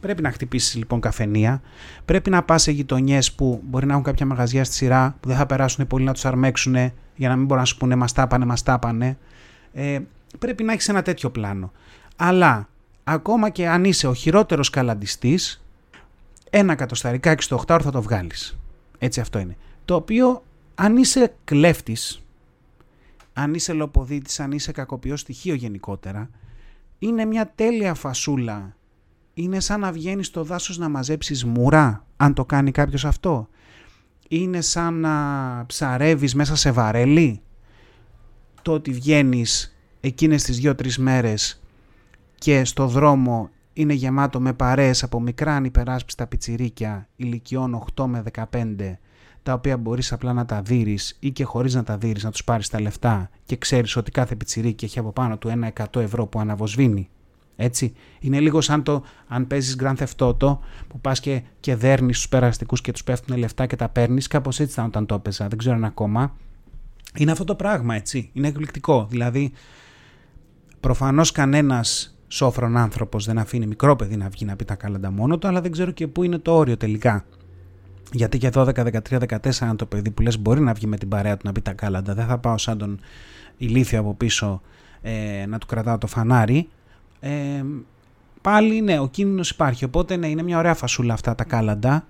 Πρέπει 0.00 0.22
να 0.22 0.30
χτυπήσεις 0.30 0.74
λοιπόν 0.74 1.00
καφενεία. 1.00 1.62
Πρέπει 2.04 2.30
να 2.30 2.42
πας 2.42 2.62
σε 2.62 2.70
γειτονιές 2.70 3.32
που 3.32 3.60
μπορεί 3.64 3.86
να 3.86 3.92
έχουν 3.92 4.04
κάποια 4.04 4.26
μαγαζιά 4.26 4.64
στη 4.64 4.74
σειρά 4.74 5.16
που 5.20 5.28
δεν 5.28 5.36
θα 5.36 5.46
περάσουν 5.46 5.86
πολύ 5.86 6.04
να 6.04 6.12
τους 6.12 6.24
αρμέξουν 6.24 6.74
για 7.14 7.28
να 7.28 7.36
μην 7.36 7.44
μπορούν 7.44 7.62
να 7.62 7.64
σου 7.64 7.76
πούνε 7.76 7.94
Μας 7.94 8.12
τάπανε, 8.12 8.44
μας 8.44 8.62
τάπανε. 8.62 9.18
Ε, 9.72 9.98
πρέπει 10.38 10.62
να 10.62 10.72
έχεις 10.72 10.88
ένα 10.88 11.02
τέτοιο 11.02 11.30
πλάνο. 11.30 11.72
Αλλά 12.16 12.68
ακόμα 13.04 13.48
και 13.48 13.68
αν 13.68 13.84
είσαι 13.84 14.06
ο 14.06 14.14
χειρότερος 14.14 14.70
καλαντιστής, 14.70 15.64
ένα 16.50 16.74
κατοσταρικά 16.74 17.34
68 17.48 17.78
θα 17.82 17.90
το 17.90 18.02
βγάλεις. 18.02 18.58
Έτσι 18.98 19.20
αυτό 19.20 19.38
είναι. 19.38 19.56
Το 19.84 19.94
οποίο 19.94 20.42
αν 20.74 20.96
είσαι 20.96 21.34
κλέφτης, 21.44 22.22
αν 23.32 23.54
είσαι 23.54 23.72
λοποδίτης, 23.72 24.40
αν 24.40 24.52
είσαι 24.52 24.72
κακοποιός 24.72 25.20
στοιχείο 25.20 25.54
γενικότερα, 25.54 26.30
είναι 26.98 27.24
μια 27.24 27.52
τέλεια 27.54 27.94
φασούλα 27.94 28.76
είναι 29.38 29.60
σαν 29.60 29.80
να 29.80 29.92
βγαίνει 29.92 30.22
στο 30.24 30.44
δάσος 30.44 30.78
να 30.78 30.88
μαζέψεις 30.88 31.44
μουρά, 31.44 32.06
αν 32.16 32.34
το 32.34 32.44
κάνει 32.44 32.70
κάποιος 32.70 33.04
αυτό. 33.04 33.48
Είναι 34.28 34.60
σαν 34.60 34.94
να 34.94 35.14
ψαρεύεις 35.66 36.34
μέσα 36.34 36.56
σε 36.56 36.70
βαρέλι. 36.70 37.40
Το 38.62 38.72
ότι 38.72 38.92
βγαίνεις 38.92 39.76
εκείνες 40.00 40.42
τις 40.42 40.58
δύο-τρεις 40.58 40.98
μέρες 40.98 41.62
και 42.34 42.64
στο 42.64 42.86
δρόμο 42.86 43.50
είναι 43.72 43.92
γεμάτο 43.92 44.40
με 44.40 44.52
παρέες 44.52 45.02
από 45.02 45.20
μικρά 45.20 45.54
ανυπεράσπιστα 45.54 46.26
πιτσιρίκια 46.26 47.08
ηλικιών 47.16 47.84
8 47.96 48.04
με 48.06 48.22
15 48.52 48.98
τα 49.42 49.52
οποία 49.52 49.76
μπορείς 49.76 50.12
απλά 50.12 50.32
να 50.32 50.44
τα 50.44 50.62
δείρεις 50.62 51.16
ή 51.20 51.30
και 51.30 51.44
χωρίς 51.44 51.74
να 51.74 51.82
τα 51.82 51.98
δείρεις 51.98 52.24
να 52.24 52.30
τους 52.30 52.44
πάρεις 52.44 52.68
τα 52.68 52.80
λεφτά 52.80 53.30
και 53.44 53.56
ξέρεις 53.56 53.96
ότι 53.96 54.10
κάθε 54.10 54.36
πιτσιρίκι 54.36 54.84
έχει 54.84 54.98
από 54.98 55.12
πάνω 55.12 55.38
του 55.38 55.48
ένα 55.48 55.72
100 55.92 56.00
ευρώ 56.00 56.26
που 56.26 56.40
αναβοσβήνει 56.40 57.10
έτσι. 57.56 57.92
Είναι 58.20 58.40
λίγο 58.40 58.60
σαν 58.60 58.82
το 58.82 59.02
αν 59.28 59.46
παίζεις 59.46 59.76
Grand 59.80 59.96
Theft 59.96 60.26
Auto 60.26 60.58
που 60.88 61.00
πας 61.00 61.20
και, 61.20 61.42
και 61.60 61.76
δέρνεις 61.76 62.16
τους 62.16 62.28
περαστικούς 62.28 62.80
και 62.80 62.92
τους 62.92 63.04
πέφτουν 63.04 63.36
λεφτά 63.36 63.66
και 63.66 63.76
τα 63.76 63.88
παίρνεις. 63.88 64.26
Κάπως 64.26 64.60
έτσι 64.60 64.72
ήταν 64.72 64.84
όταν 64.84 65.06
το 65.06 65.14
έπαιζα. 65.14 65.48
Δεν 65.48 65.58
ξέρω 65.58 65.74
αν 65.74 65.84
ακόμα. 65.84 66.36
Είναι 67.16 67.30
αυτό 67.30 67.44
το 67.44 67.54
πράγμα, 67.54 67.94
έτσι. 67.94 68.30
Είναι 68.32 68.48
εκπληκτικό. 68.48 69.06
Δηλαδή, 69.10 69.52
προφανώς 70.80 71.32
κανένας 71.32 72.16
σόφρον 72.28 72.76
άνθρωπος 72.76 73.24
δεν 73.24 73.38
αφήνει 73.38 73.66
μικρό 73.66 73.96
παιδί 73.96 74.16
να 74.16 74.28
βγει 74.28 74.44
να 74.44 74.56
πει 74.56 74.64
τα 74.64 74.74
κάλαντα 74.74 75.10
μόνο 75.10 75.38
του, 75.38 75.48
αλλά 75.48 75.60
δεν 75.60 75.72
ξέρω 75.72 75.90
και 75.90 76.06
πού 76.06 76.22
είναι 76.22 76.38
το 76.38 76.56
όριο 76.56 76.76
τελικά. 76.76 77.24
Γιατί 78.12 78.38
και 78.38 78.50
12, 78.54 78.66
13, 78.66 79.18
14 79.18 79.50
αν 79.60 79.76
το 79.76 79.86
παιδί 79.86 80.10
που 80.10 80.22
λες 80.22 80.38
μπορεί 80.38 80.60
να 80.60 80.72
βγει 80.72 80.86
με 80.86 80.96
την 80.96 81.08
παρέα 81.08 81.36
του 81.36 81.42
να 81.44 81.52
πει 81.52 81.60
τα 81.60 81.72
κάλαντα, 81.72 82.14
δεν 82.14 82.26
θα 82.26 82.38
πάω 82.38 82.58
σαν 82.58 82.78
τον 82.78 83.00
ηλίθιο 83.56 84.00
από 84.00 84.14
πίσω 84.14 84.60
ε, 85.02 85.46
να 85.48 85.58
του 85.58 85.66
κρατάω 85.66 85.98
το 85.98 86.06
φανάρι 86.06 86.68
ε, 87.20 87.64
πάλι 88.40 88.80
ναι, 88.80 88.98
ο 88.98 89.08
κίνδυνος 89.08 89.50
υπάρχει. 89.50 89.84
Οπότε 89.84 90.16
ναι, 90.16 90.28
είναι 90.28 90.42
μια 90.42 90.58
ωραία 90.58 90.74
φασούλα 90.74 91.14
αυτά 91.14 91.34
τα 91.34 91.44
κάλαντα. 91.44 92.06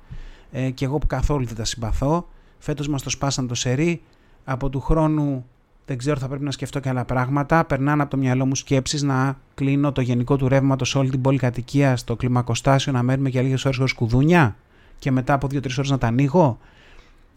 Ε, 0.50 0.70
και 0.70 0.84
εγώ 0.84 0.98
που 0.98 1.06
καθόλου 1.06 1.46
δεν 1.46 1.56
τα 1.56 1.64
συμπαθώ. 1.64 2.28
Φέτος 2.58 2.88
μας 2.88 3.02
το 3.02 3.10
σπάσαν 3.10 3.46
το 3.46 3.54
σερί. 3.54 4.02
Από 4.44 4.68
του 4.68 4.80
χρόνου 4.80 5.44
δεν 5.86 5.98
ξέρω, 5.98 6.18
θα 6.18 6.28
πρέπει 6.28 6.44
να 6.44 6.50
σκεφτώ 6.50 6.80
και 6.80 6.88
άλλα 6.88 7.04
πράγματα. 7.04 7.64
Περνάνε 7.64 8.02
από 8.02 8.10
το 8.10 8.16
μυαλό 8.16 8.46
μου 8.46 8.54
σκέψεις 8.54 9.02
να 9.02 9.38
κλείνω 9.54 9.92
το 9.92 10.00
γενικό 10.00 10.36
του 10.36 10.48
ρεύματο 10.48 10.84
σε 10.84 10.98
όλη 10.98 11.10
την 11.10 11.20
πολυκατοικία 11.20 11.96
στο 11.96 12.16
κλιμακοστάσιο, 12.16 12.92
να 12.92 13.02
μένουμε 13.02 13.28
για 13.28 13.42
λίγες 13.42 13.64
ώρες 13.64 13.78
ω 13.78 13.94
κουδούνια 13.96 14.56
και 14.98 15.10
μετά 15.10 15.32
από 15.32 15.46
2-3 15.46 15.56
ώρες 15.78 15.90
να 15.90 15.98
τα 15.98 16.06
ανοίγω. 16.06 16.58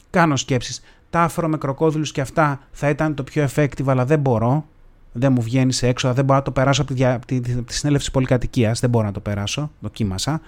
Κάνω 0.10 0.36
σκέψεις. 0.36 0.82
Τα 1.10 1.22
άφρο 1.22 1.48
με 1.48 1.58
κροκόδιλου 1.58 2.04
και 2.04 2.22
αυτά 2.22 2.60
θα 2.72 2.90
ήταν 2.90 3.16
το 3.16 3.24
πιο 3.24 3.48
effective, 3.54 3.88
αλλά 3.88 4.06
δεν 4.06 4.20
μπορώ 4.20 4.66
δεν 5.12 5.32
μου 5.32 5.42
βγαίνει 5.42 5.74
σε 5.74 5.88
έξοδα, 5.88 6.14
δεν 6.14 6.26
μπορώ 6.26 6.38
να 6.38 6.46
το 6.46 6.52
περάσω 6.52 6.82
από 6.82 6.92
τη, 6.92 6.96
δια, 6.96 7.20
τη, 7.28 7.40
τη, 7.40 7.64
τη 7.64 7.74
συνέλευση 7.74 8.12
πολυκατοικίας. 8.12 8.80
Δεν 8.80 8.90
μπορώ 8.90 9.06
να 9.06 9.12
το 9.12 9.20
περάσω. 9.20 9.72
Δοκίμασα. 9.80 10.42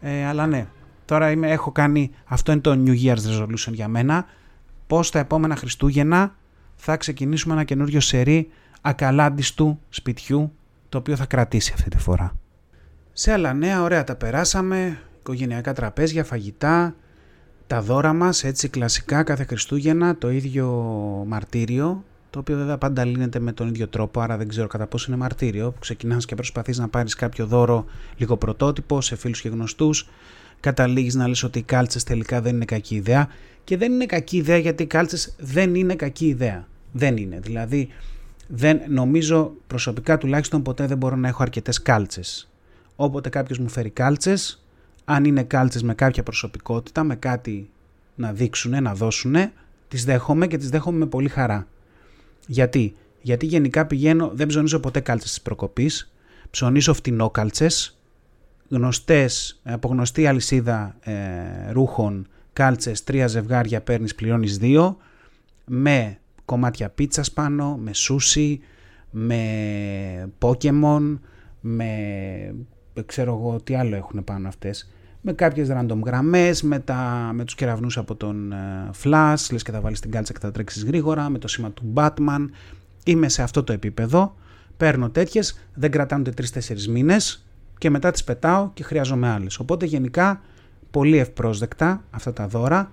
Ε, 0.00 0.26
αλλά 0.26 0.46
ναι, 0.46 0.66
τώρα 1.04 1.30
είμαι, 1.30 1.50
έχω 1.50 1.72
κάνει. 1.72 2.10
Αυτό 2.24 2.52
είναι 2.52 2.60
το 2.60 2.82
New 2.86 3.04
Year's 3.04 3.16
Resolution 3.16 3.72
για 3.72 3.88
μένα. 3.88 4.26
Πώς 4.86 5.10
τα 5.10 5.18
επόμενα 5.18 5.56
Χριστούγεννα 5.56 6.34
θα 6.76 6.96
ξεκινήσουμε 6.96 7.54
ένα 7.54 7.64
καινούριο 7.64 8.00
σερί 8.00 8.50
ακαλάντιστου 8.80 9.78
σπιτιού 9.88 10.52
το 10.88 10.98
οποίο 10.98 11.16
θα 11.16 11.26
κρατήσει 11.26 11.72
αυτή 11.74 11.90
τη 11.90 11.98
φορά. 11.98 12.32
Σε 13.12 13.32
άλλα 13.32 13.52
νέα, 13.52 13.82
ωραία 13.82 14.04
τα 14.04 14.16
περάσαμε. 14.16 14.98
Οικογενειακά 15.18 15.72
τραπέζια, 15.72 16.24
φαγητά, 16.24 16.94
τα 17.66 17.82
δώρα 17.82 18.12
μας 18.12 18.44
έτσι 18.44 18.68
κλασικά 18.68 19.22
κάθε 19.22 19.44
Χριστούγεννα, 19.44 20.16
το 20.16 20.30
ίδιο 20.30 20.66
μαρτύριο 21.26 22.04
το 22.30 22.38
οποίο 22.38 22.56
βέβαια 22.56 22.78
πάντα 22.78 23.04
λύνεται 23.04 23.38
με 23.38 23.52
τον 23.52 23.68
ίδιο 23.68 23.88
τρόπο, 23.88 24.20
άρα 24.20 24.36
δεν 24.36 24.48
ξέρω 24.48 24.66
κατά 24.66 24.86
πόσο 24.86 25.06
είναι 25.08 25.20
μαρτύριο, 25.20 25.70
που 25.70 25.78
ξεκινάς 25.78 26.24
και 26.24 26.34
προσπαθείς 26.34 26.78
να 26.78 26.88
πάρεις 26.88 27.14
κάποιο 27.14 27.46
δώρο 27.46 27.84
λίγο 28.16 28.36
πρωτότυπο 28.36 29.00
σε 29.00 29.16
φίλους 29.16 29.40
και 29.40 29.48
γνωστούς, 29.48 30.08
καταλήγεις 30.60 31.14
να 31.14 31.28
λες 31.28 31.42
ότι 31.42 31.58
οι 31.58 31.62
κάλτσες 31.62 32.04
τελικά 32.04 32.40
δεν 32.40 32.54
είναι 32.54 32.64
κακή 32.64 32.94
ιδέα 32.94 33.28
και 33.64 33.76
δεν 33.76 33.92
είναι 33.92 34.06
κακή 34.06 34.36
ιδέα 34.36 34.58
γιατί 34.58 34.82
οι 34.82 34.86
κάλτσες 34.86 35.34
δεν 35.38 35.74
είναι 35.74 35.94
κακή 35.94 36.26
ιδέα. 36.26 36.66
Δεν 36.92 37.16
είναι. 37.16 37.38
Δηλαδή, 37.40 37.88
δεν, 38.48 38.80
νομίζω 38.88 39.52
προσωπικά 39.66 40.18
τουλάχιστον 40.18 40.62
ποτέ 40.62 40.86
δεν 40.86 40.96
μπορώ 40.96 41.16
να 41.16 41.28
έχω 41.28 41.42
αρκετές 41.42 41.82
κάλτσες. 41.82 42.50
Όποτε 42.96 43.28
κάποιος 43.28 43.58
μου 43.58 43.68
φέρει 43.68 43.90
κάλτσες, 43.90 44.64
αν 45.04 45.24
είναι 45.24 45.42
κάλτσες 45.42 45.82
με 45.82 45.94
κάποια 45.94 46.22
προσωπικότητα, 46.22 47.04
με 47.04 47.16
κάτι 47.16 47.70
να 48.14 48.32
δείξουν, 48.32 48.82
να 48.82 48.94
δώσουν, 48.94 49.34
τις 49.88 50.04
δέχομαι 50.04 50.46
και 50.46 50.56
τις 50.56 50.70
δέχομαι 50.70 50.98
με 50.98 51.06
πολύ 51.06 51.28
χαρά. 51.28 51.66
Γιατί, 52.50 52.96
Γιατί 53.20 53.46
γενικά 53.46 53.86
πηγαίνω, 53.86 54.30
δεν 54.34 54.46
ψωνίζω 54.46 54.80
ποτέ 54.80 55.00
κάλτσες 55.00 55.30
της 55.30 55.42
προκοπής, 55.42 56.12
ψωνίζω 56.50 56.94
φτηνόκαλτσες, 56.94 57.98
γνωστές, 58.68 59.60
από 59.62 59.88
γνωστή 59.88 60.26
αλυσίδα 60.26 60.96
ε, 61.00 61.12
ρούχων, 61.70 62.26
κάλτσες, 62.52 63.04
τρία 63.04 63.26
ζευγάρια 63.26 63.80
παίρνεις, 63.80 64.14
πληρώνεις 64.14 64.58
δύο, 64.58 64.96
με 65.64 66.18
κομμάτια 66.44 66.88
πίτσας 66.88 67.32
πάνω, 67.32 67.76
με 67.76 67.94
σούσι, 67.94 68.60
με 69.10 70.32
Pokemon, 70.38 71.18
με 71.60 71.90
ξέρω 73.06 73.34
εγώ 73.34 73.60
τι 73.60 73.74
άλλο 73.74 73.96
έχουν 73.96 74.24
πάνω 74.24 74.48
αυτές 74.48 74.88
με 75.20 75.32
κάποιες 75.32 75.68
random 75.70 76.00
γραμμές, 76.04 76.62
με, 76.62 76.78
τα, 76.78 77.30
με 77.34 77.44
τους 77.44 77.54
κεραυνούς 77.54 77.98
από 77.98 78.14
τον 78.14 78.54
uh, 78.54 79.04
Flash, 79.04 79.46
λες 79.50 79.62
και 79.62 79.70
θα 79.70 79.80
βάλεις 79.80 80.00
την 80.00 80.10
κάλτσα 80.10 80.32
και 80.32 80.38
θα 80.38 80.50
τρέξεις 80.50 80.84
γρήγορα, 80.84 81.28
με 81.28 81.38
το 81.38 81.48
σήμα 81.48 81.70
του 81.70 81.92
Batman. 81.94 82.44
Είμαι 83.04 83.28
σε 83.28 83.42
αυτό 83.42 83.64
το 83.64 83.72
επίπεδο, 83.72 84.34
παίρνω 84.76 85.10
τέτοιες, 85.10 85.60
δεν 85.74 85.90
κρατάνε 85.90 86.24
ούτε 86.28 86.44
3-4 86.54 86.86
μήνες 86.88 87.46
και 87.78 87.90
μετά 87.90 88.10
τις 88.10 88.24
πετάω 88.24 88.70
και 88.74 88.82
χρειάζομαι 88.82 89.28
άλλες. 89.28 89.58
Οπότε 89.58 89.86
γενικά 89.86 90.40
πολύ 90.90 91.18
ευπρόσδεκτα 91.18 92.04
αυτά 92.10 92.32
τα 92.32 92.48
δώρα. 92.48 92.90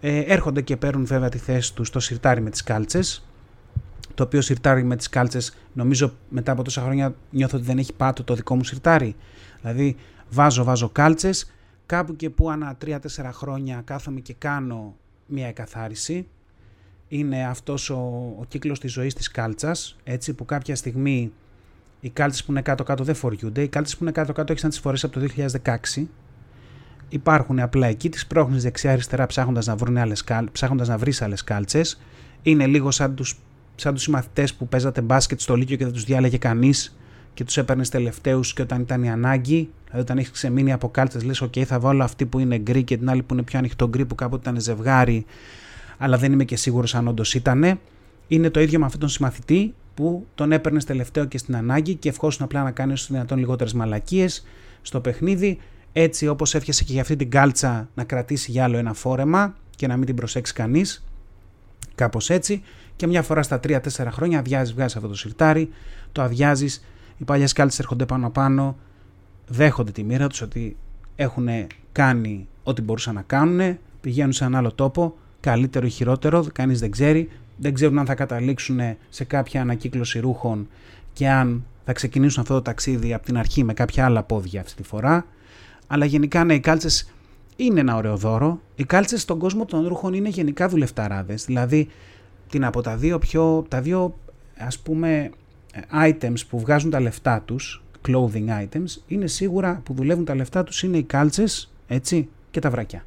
Ε, 0.00 0.18
έρχονται 0.18 0.60
και 0.60 0.76
παίρνουν 0.76 1.06
βέβαια 1.06 1.28
τη 1.28 1.38
θέση 1.38 1.74
τους 1.74 1.86
στο 1.88 2.00
σιρτάρι 2.00 2.40
με 2.40 2.50
τις 2.50 2.62
κάλτσες, 2.62 3.28
το 4.14 4.22
οποίο 4.22 4.40
σιρτάρι 4.40 4.84
με 4.84 4.96
τις 4.96 5.08
κάλτσες 5.08 5.56
νομίζω 5.72 6.12
μετά 6.28 6.52
από 6.52 6.62
τόσα 6.62 6.82
χρόνια 6.82 7.14
νιώθω 7.30 7.56
ότι 7.56 7.66
δεν 7.66 7.78
έχει 7.78 7.92
πάτο 7.92 8.24
το 8.24 8.34
δικό 8.34 8.54
μου 8.54 8.64
σιρτάρι. 8.64 9.16
Δηλαδή 9.60 9.96
βάζω, 10.30 10.64
βάζω 10.64 10.88
κάλτσες, 10.88 11.52
κάπου 11.88 12.16
και 12.16 12.30
που 12.30 12.50
ανά 12.50 12.76
3-4 12.84 12.98
χρόνια 13.32 13.82
κάθομαι 13.84 14.20
και 14.20 14.34
κάνω 14.38 14.96
μια 15.26 15.46
εκαθάριση. 15.46 16.26
Είναι 17.08 17.46
αυτός 17.46 17.90
ο, 17.90 17.96
ο 18.38 18.44
κύκλος 18.48 18.80
της 18.80 18.92
ζωής 18.92 19.14
της 19.14 19.30
κάλτσας, 19.30 19.96
έτσι 20.04 20.34
που 20.34 20.44
κάποια 20.44 20.76
στιγμή 20.76 21.32
οι 22.00 22.08
κάλτσες 22.08 22.44
που 22.44 22.50
είναι 22.50 22.62
κάτω-κάτω 22.62 23.04
δεν 23.04 23.14
φοριούνται. 23.14 23.62
Οι 23.62 23.68
κάλτσες 23.68 23.96
που 23.96 24.02
είναι 24.04 24.12
κάτω-κάτω 24.12 24.52
έχεις 24.52 24.64
να 24.64 24.68
τις 24.68 24.78
φορές 24.78 25.04
από 25.04 25.20
το 25.20 25.26
2016. 25.64 26.06
Υπάρχουν 27.08 27.58
απλά 27.58 27.86
εκεί, 27.86 28.08
τις 28.08 28.26
πρόχνεις 28.26 28.62
δεξιά-αριστερά 28.62 29.26
ψάχνοντας 29.26 29.66
να, 29.66 29.76
βρουν 29.76 29.96
άλλες, 29.96 30.24
ψάχνοντας 30.52 30.88
να 30.88 30.98
βρεις 30.98 31.22
άλλες 31.22 31.44
κάλτσες. 31.44 32.00
Είναι 32.42 32.66
λίγο 32.66 32.90
σαν 32.90 33.14
τους, 33.14 33.38
σαν 33.74 33.94
τους 33.94 34.02
συμμαθητές 34.02 34.54
που 34.54 34.68
παίζατε 34.68 35.00
μπάσκετ 35.00 35.40
στο 35.40 35.54
Λύκειο 35.54 35.76
και 35.76 35.84
δεν 35.84 35.92
τους 35.92 36.04
διάλεγε 36.04 36.38
κανείς 36.38 36.97
και 37.38 37.44
τους 37.44 37.56
έπαιρνες 37.56 37.88
τελευταίους 37.88 38.52
και 38.52 38.62
όταν 38.62 38.80
ήταν 38.80 39.02
η 39.02 39.10
ανάγκη, 39.10 39.70
δηλαδή 39.84 40.00
όταν 40.00 40.18
έχεις 40.18 40.30
ξεμείνει 40.30 40.72
από 40.72 40.88
κάλτσες, 40.88 41.24
λες: 41.24 41.42
OK, 41.42 41.62
θα 41.62 41.80
βάλω 41.80 42.04
αυτή 42.04 42.26
που 42.26 42.38
είναι 42.38 42.58
γκρι 42.58 42.82
και 42.82 42.96
την 42.96 43.10
άλλη 43.10 43.22
που 43.22 43.34
είναι 43.34 43.42
πιο 43.42 43.58
ανοιχτό 43.58 43.88
γκρι 43.88 44.04
που 44.04 44.14
κάποτε 44.14 44.50
ήταν 44.50 44.62
ζευγάρι, 44.62 45.24
αλλά 45.98 46.18
δεν 46.18 46.32
είμαι 46.32 46.44
και 46.44 46.56
σίγουρος 46.56 46.94
αν 46.94 47.08
όντως 47.08 47.34
ήταν. 47.34 47.80
Είναι 48.28 48.50
το 48.50 48.60
ίδιο 48.60 48.78
με 48.78 48.84
αυτόν 48.84 49.00
τον 49.00 49.08
συμμαθητή 49.08 49.74
που 49.94 50.26
τον 50.34 50.52
έπαιρνες 50.52 50.84
τελευταίο 50.84 51.24
και 51.24 51.38
στην 51.38 51.56
ανάγκη 51.56 51.94
και 51.94 52.08
ευχόσουν 52.08 52.44
απλά 52.44 52.62
να 52.62 52.70
κάνεις 52.70 53.00
όσο 53.00 53.12
δυνατόν 53.12 53.38
λιγότερες 53.38 53.72
μαλακίες 53.72 54.46
στο 54.82 55.00
παιχνίδι. 55.00 55.58
Έτσι, 55.92 56.28
όπως 56.28 56.54
έφτιασε 56.54 56.84
και 56.84 56.92
για 56.92 57.00
αυτή 57.00 57.16
την 57.16 57.30
κάλτσα 57.30 57.88
να 57.94 58.04
κρατήσει 58.04 58.50
για 58.50 58.64
άλλο 58.64 58.76
ένα 58.76 58.92
φόρεμα 58.92 59.56
και 59.76 59.86
να 59.86 59.96
μην 59.96 60.06
την 60.06 60.14
προσέξει 60.14 60.52
κανείς. 60.52 61.04
Κάπως 61.94 62.30
έτσι. 62.30 62.62
Και 62.96 63.06
μια 63.06 63.22
φορά 63.22 63.42
στα 63.42 63.60
3-4 63.66 63.80
χρόνια 64.10 64.38
αδειάζεις, 64.38 64.74
βγάζεις 64.74 64.96
αυτό 64.96 65.08
το 65.08 65.16
σιρτάρι, 65.16 65.68
το 66.12 66.22
αδειάζεις 66.22 66.82
οι 67.18 67.24
παλιές 67.24 67.52
κάλτσε 67.52 67.82
έρχονται 67.82 68.06
πάνω 68.06 68.30
πάνω, 68.30 68.76
δέχονται 69.48 69.90
τη 69.90 70.02
μοίρα 70.02 70.26
τους 70.26 70.40
ότι 70.40 70.76
έχουν 71.16 71.48
κάνει 71.92 72.48
ό,τι 72.62 72.82
μπορούσαν 72.82 73.14
να 73.14 73.22
κάνουν, 73.22 73.78
πηγαίνουν 74.00 74.32
σε 74.32 74.44
έναν 74.44 74.58
άλλο 74.58 74.72
τόπο, 74.72 75.16
καλύτερο 75.40 75.86
ή 75.86 75.90
χειρότερο, 75.90 76.46
κανείς 76.52 76.80
δεν 76.80 76.90
ξέρει, 76.90 77.28
δεν 77.56 77.74
ξέρουν 77.74 77.98
αν 77.98 78.06
θα 78.06 78.14
καταλήξουν 78.14 78.80
σε 79.08 79.24
κάποια 79.24 79.60
ανακύκλωση 79.60 80.18
ρούχων 80.18 80.68
και 81.12 81.28
αν 81.28 81.64
θα 81.84 81.92
ξεκινήσουν 81.92 82.42
αυτό 82.42 82.54
το 82.54 82.62
ταξίδι 82.62 83.14
από 83.14 83.24
την 83.24 83.38
αρχή 83.38 83.64
με 83.64 83.74
κάποια 83.74 84.04
άλλα 84.04 84.22
πόδια 84.22 84.60
αυτή 84.60 84.74
τη 84.74 84.88
φορά. 84.88 85.26
Αλλά 85.86 86.04
γενικά 86.04 86.44
ναι, 86.44 86.54
οι 86.54 86.60
κάλτσε 86.60 87.06
είναι 87.56 87.80
ένα 87.80 87.96
ωραίο 87.96 88.16
δώρο. 88.16 88.60
Οι 88.74 88.84
κάλτσε 88.84 89.18
στον 89.18 89.38
κόσμο 89.38 89.64
των 89.64 89.86
ρούχων 89.86 90.14
είναι 90.14 90.28
γενικά 90.28 90.68
δουλευταράδες. 90.68 91.44
Δηλαδή, 91.44 91.88
την 92.50 92.64
από 92.64 92.80
τα 92.80 92.96
δύο 92.96 93.18
πιο, 93.18 93.66
τα 93.68 93.80
δύο 93.80 94.18
ας 94.58 94.78
πούμε 94.78 95.30
items 95.92 96.46
που 96.48 96.58
βγάζουν 96.58 96.90
τα 96.90 97.00
λεφτά 97.00 97.40
τους, 97.40 97.82
clothing 98.08 98.48
items, 98.48 99.02
είναι 99.06 99.26
σίγουρα 99.26 99.80
που 99.84 99.94
δουλεύουν 99.94 100.24
τα 100.24 100.34
λεφτά 100.34 100.64
τους 100.64 100.82
είναι 100.82 100.96
οι 100.96 101.02
κάλτσες, 101.02 101.72
έτσι, 101.86 102.28
και 102.50 102.60
τα 102.60 102.70
βρακιά. 102.70 103.04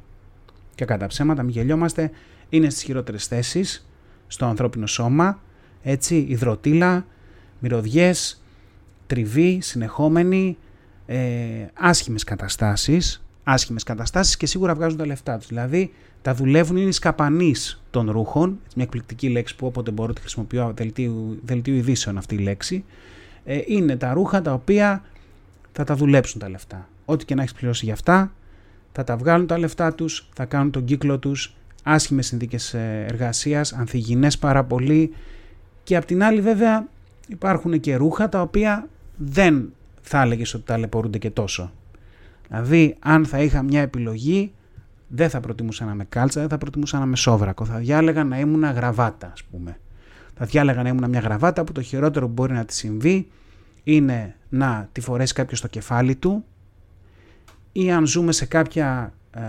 Και 0.74 0.84
κατά 0.84 1.06
ψέματα, 1.06 1.42
μην 1.42 1.52
γελιόμαστε, 1.52 2.10
είναι 2.48 2.70
στις 2.70 2.82
χειρότερες 2.82 3.26
θέσεις 3.26 3.88
στο 4.26 4.46
ανθρώπινο 4.46 4.86
σώμα, 4.86 5.40
έτσι, 5.82 6.26
υδροτήλα, 6.28 7.06
μυρωδιές, 7.58 8.42
τριβή, 9.06 9.58
συνεχόμενη, 9.60 10.58
ε, 11.06 11.18
άσχημες 11.74 12.24
καταστάσεις, 12.24 13.24
άσχημες 13.44 13.82
καταστάσεις 13.82 14.36
και 14.36 14.46
σίγουρα 14.46 14.74
βγάζουν 14.74 14.98
τα 14.98 15.06
λεφτά 15.06 15.38
τους. 15.38 15.46
Δηλαδή, 15.46 15.92
τα 16.22 16.34
δουλεύουν 16.34 16.76
είναι 16.76 16.90
σκαπανή 16.90 17.54
των 17.92 18.10
ρούχων, 18.10 18.58
μια 18.74 18.84
εκπληκτική 18.84 19.28
λέξη 19.28 19.56
που 19.56 19.66
όποτε 19.66 19.90
μπορώ 19.90 20.12
τη 20.12 20.20
χρησιμοποιώ 20.20 20.72
δελτίου, 20.76 21.38
δελτίου 21.44 21.74
ειδήσεων 21.74 22.18
αυτή 22.18 22.34
η 22.34 22.38
λέξη, 22.38 22.84
ε, 23.44 23.60
είναι 23.66 23.96
τα 23.96 24.12
ρούχα 24.12 24.42
τα 24.42 24.52
οποία 24.52 25.04
θα 25.72 25.84
τα 25.84 25.96
δουλέψουν 25.96 26.40
τα 26.40 26.48
λεφτά. 26.48 26.88
Ό,τι 27.04 27.24
και 27.24 27.34
να 27.34 27.42
έχεις 27.42 27.54
πληρώσει 27.54 27.84
για 27.84 27.94
αυτά, 27.94 28.32
θα 28.92 29.04
τα 29.04 29.16
βγάλουν 29.16 29.46
τα 29.46 29.58
λεφτά 29.58 29.94
τους, 29.94 30.28
θα 30.34 30.44
κάνουν 30.44 30.70
τον 30.70 30.84
κύκλο 30.84 31.18
τους, 31.18 31.54
άσχημες 31.82 32.26
συνθήκες 32.26 32.74
ε, 32.74 33.04
εργασίας, 33.08 33.72
ανθυγινές 33.72 34.38
πάρα 34.38 34.64
πολύ 34.64 35.14
και 35.82 35.96
απ' 35.96 36.04
την 36.04 36.22
άλλη 36.22 36.40
βέβαια 36.40 36.88
υπάρχουν 37.28 37.80
και 37.80 37.94
ρούχα 37.96 38.28
τα 38.28 38.40
οποία 38.40 38.88
δεν 39.16 39.72
θα 40.00 40.22
έλεγες 40.22 40.54
ότι 40.54 40.64
ταλαιπωρούνται 40.64 41.18
και 41.18 41.30
τόσο. 41.30 41.72
Δηλαδή 42.48 42.96
αν 42.98 43.26
θα 43.26 43.42
είχα 43.42 43.62
μια 43.62 43.80
επιλογή 43.80 44.52
δεν 45.14 45.30
θα 45.30 45.40
προτιμούσα 45.40 45.84
να 45.84 45.92
είμαι 45.92 46.04
κάλτσα, 46.04 46.40
δεν 46.40 46.48
θα 46.48 46.58
προτιμούσα 46.58 46.98
να 46.98 47.04
είμαι 47.04 47.16
σόβρακο. 47.16 47.64
Θα 47.64 47.76
διάλεγα 47.78 48.24
να 48.24 48.38
ήμουν 48.38 48.64
γραβάτα, 48.64 49.30
ας 49.32 49.42
πούμε. 49.42 49.78
Θα 50.34 50.44
διάλεγα 50.44 50.82
να 50.82 50.88
ήμουν 50.88 51.08
μια 51.08 51.20
γραβάτα 51.20 51.64
που 51.64 51.72
το 51.72 51.82
χειρότερο 51.82 52.26
που 52.26 52.32
μπορεί 52.32 52.52
να 52.52 52.64
τη 52.64 52.74
συμβεί 52.74 53.28
είναι 53.84 54.36
να 54.48 54.88
τη 54.92 55.00
φορέσει 55.00 55.34
κάποιος 55.34 55.58
στο 55.58 55.68
κεφάλι 55.68 56.16
του 56.16 56.44
ή 57.72 57.92
αν 57.92 58.06
ζούμε 58.06 58.32
σε 58.32 58.46
κάποια 58.46 59.12
ε, 59.30 59.40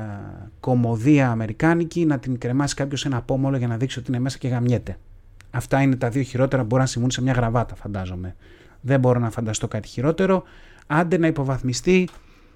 κομμωδία 0.60 1.30
αμερικάνικη 1.30 2.06
να 2.06 2.20
την 2.20 2.38
κρεμάσει 2.38 2.76
κάποιος 2.76 3.06
ένα 3.06 3.18
απόμολο 3.18 3.58
για 3.58 3.68
να 3.68 3.78
δείξει 3.78 4.00
ότι 4.00 4.08
είναι 4.12 4.20
μέσα 4.20 4.38
και 4.38 4.48
γαμιέται. 4.48 4.98
Αυτά 5.52 5.82
είναι 5.82 5.96
τα 5.96 6.10
δύο 6.10 6.22
χειρότερα 6.22 6.62
που 6.62 6.68
μπορεί 6.68 6.82
να 6.82 6.88
συμβούν 6.88 7.12
σε 7.12 7.22
μια 7.22 7.34
γραβάτα, 7.34 7.76
φαντάζομαι. 7.76 8.36
Δεν 8.82 9.00
μπορώ 9.00 9.20
να 9.20 9.30
φανταστώ 9.30 9.68
κάτι 9.68 9.88
χειρότερο. 9.88 10.44
Άντε 10.88 11.18
να 11.18 11.28
υποβαθμιστεί 11.28 12.08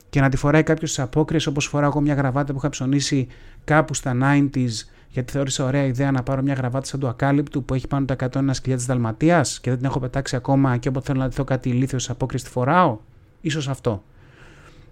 και 0.09 0.21
να 0.21 0.29
τη 0.29 0.37
φοράει 0.37 0.63
κάποιος 0.63 0.91
στις 0.91 1.03
απόκριες 1.03 1.47
όπως 1.47 1.65
φοράω 1.65 1.89
εγώ 1.89 2.01
μια 2.01 2.13
γραβάτα 2.13 2.51
που 2.51 2.57
είχα 2.57 2.69
ψωνίσει 2.69 3.27
κάπου 3.63 3.93
στα 3.93 4.15
90s 4.21 4.69
γιατί 5.09 5.31
θεώρησα 5.31 5.65
ωραία 5.65 5.83
ιδέα 5.83 6.11
να 6.11 6.23
πάρω 6.23 6.41
μια 6.41 6.53
γραβάτα 6.53 6.85
σαν 6.85 6.99
του 6.99 7.07
ακάλυπτου 7.07 7.63
που 7.63 7.73
έχει 7.73 7.87
πάνω 7.87 8.05
τα 8.05 8.15
101 8.33 8.49
σκυλιά 8.51 8.77
της 8.77 8.85
Δαλματίας 8.85 9.59
και 9.59 9.69
δεν 9.69 9.79
την 9.79 9.87
έχω 9.87 9.99
πετάξει 9.99 10.35
ακόμα 10.35 10.77
και 10.77 10.89
όποτε 10.89 11.05
θέλω 11.05 11.19
να 11.19 11.27
δω 11.27 11.43
κάτι 11.43 11.69
ηλίθιος 11.69 12.01
στις 12.03 12.13
απόκριες 12.13 12.43
τη 12.43 12.49
φοράω. 12.49 12.97
σω 13.49 13.71
αυτό. 13.71 14.03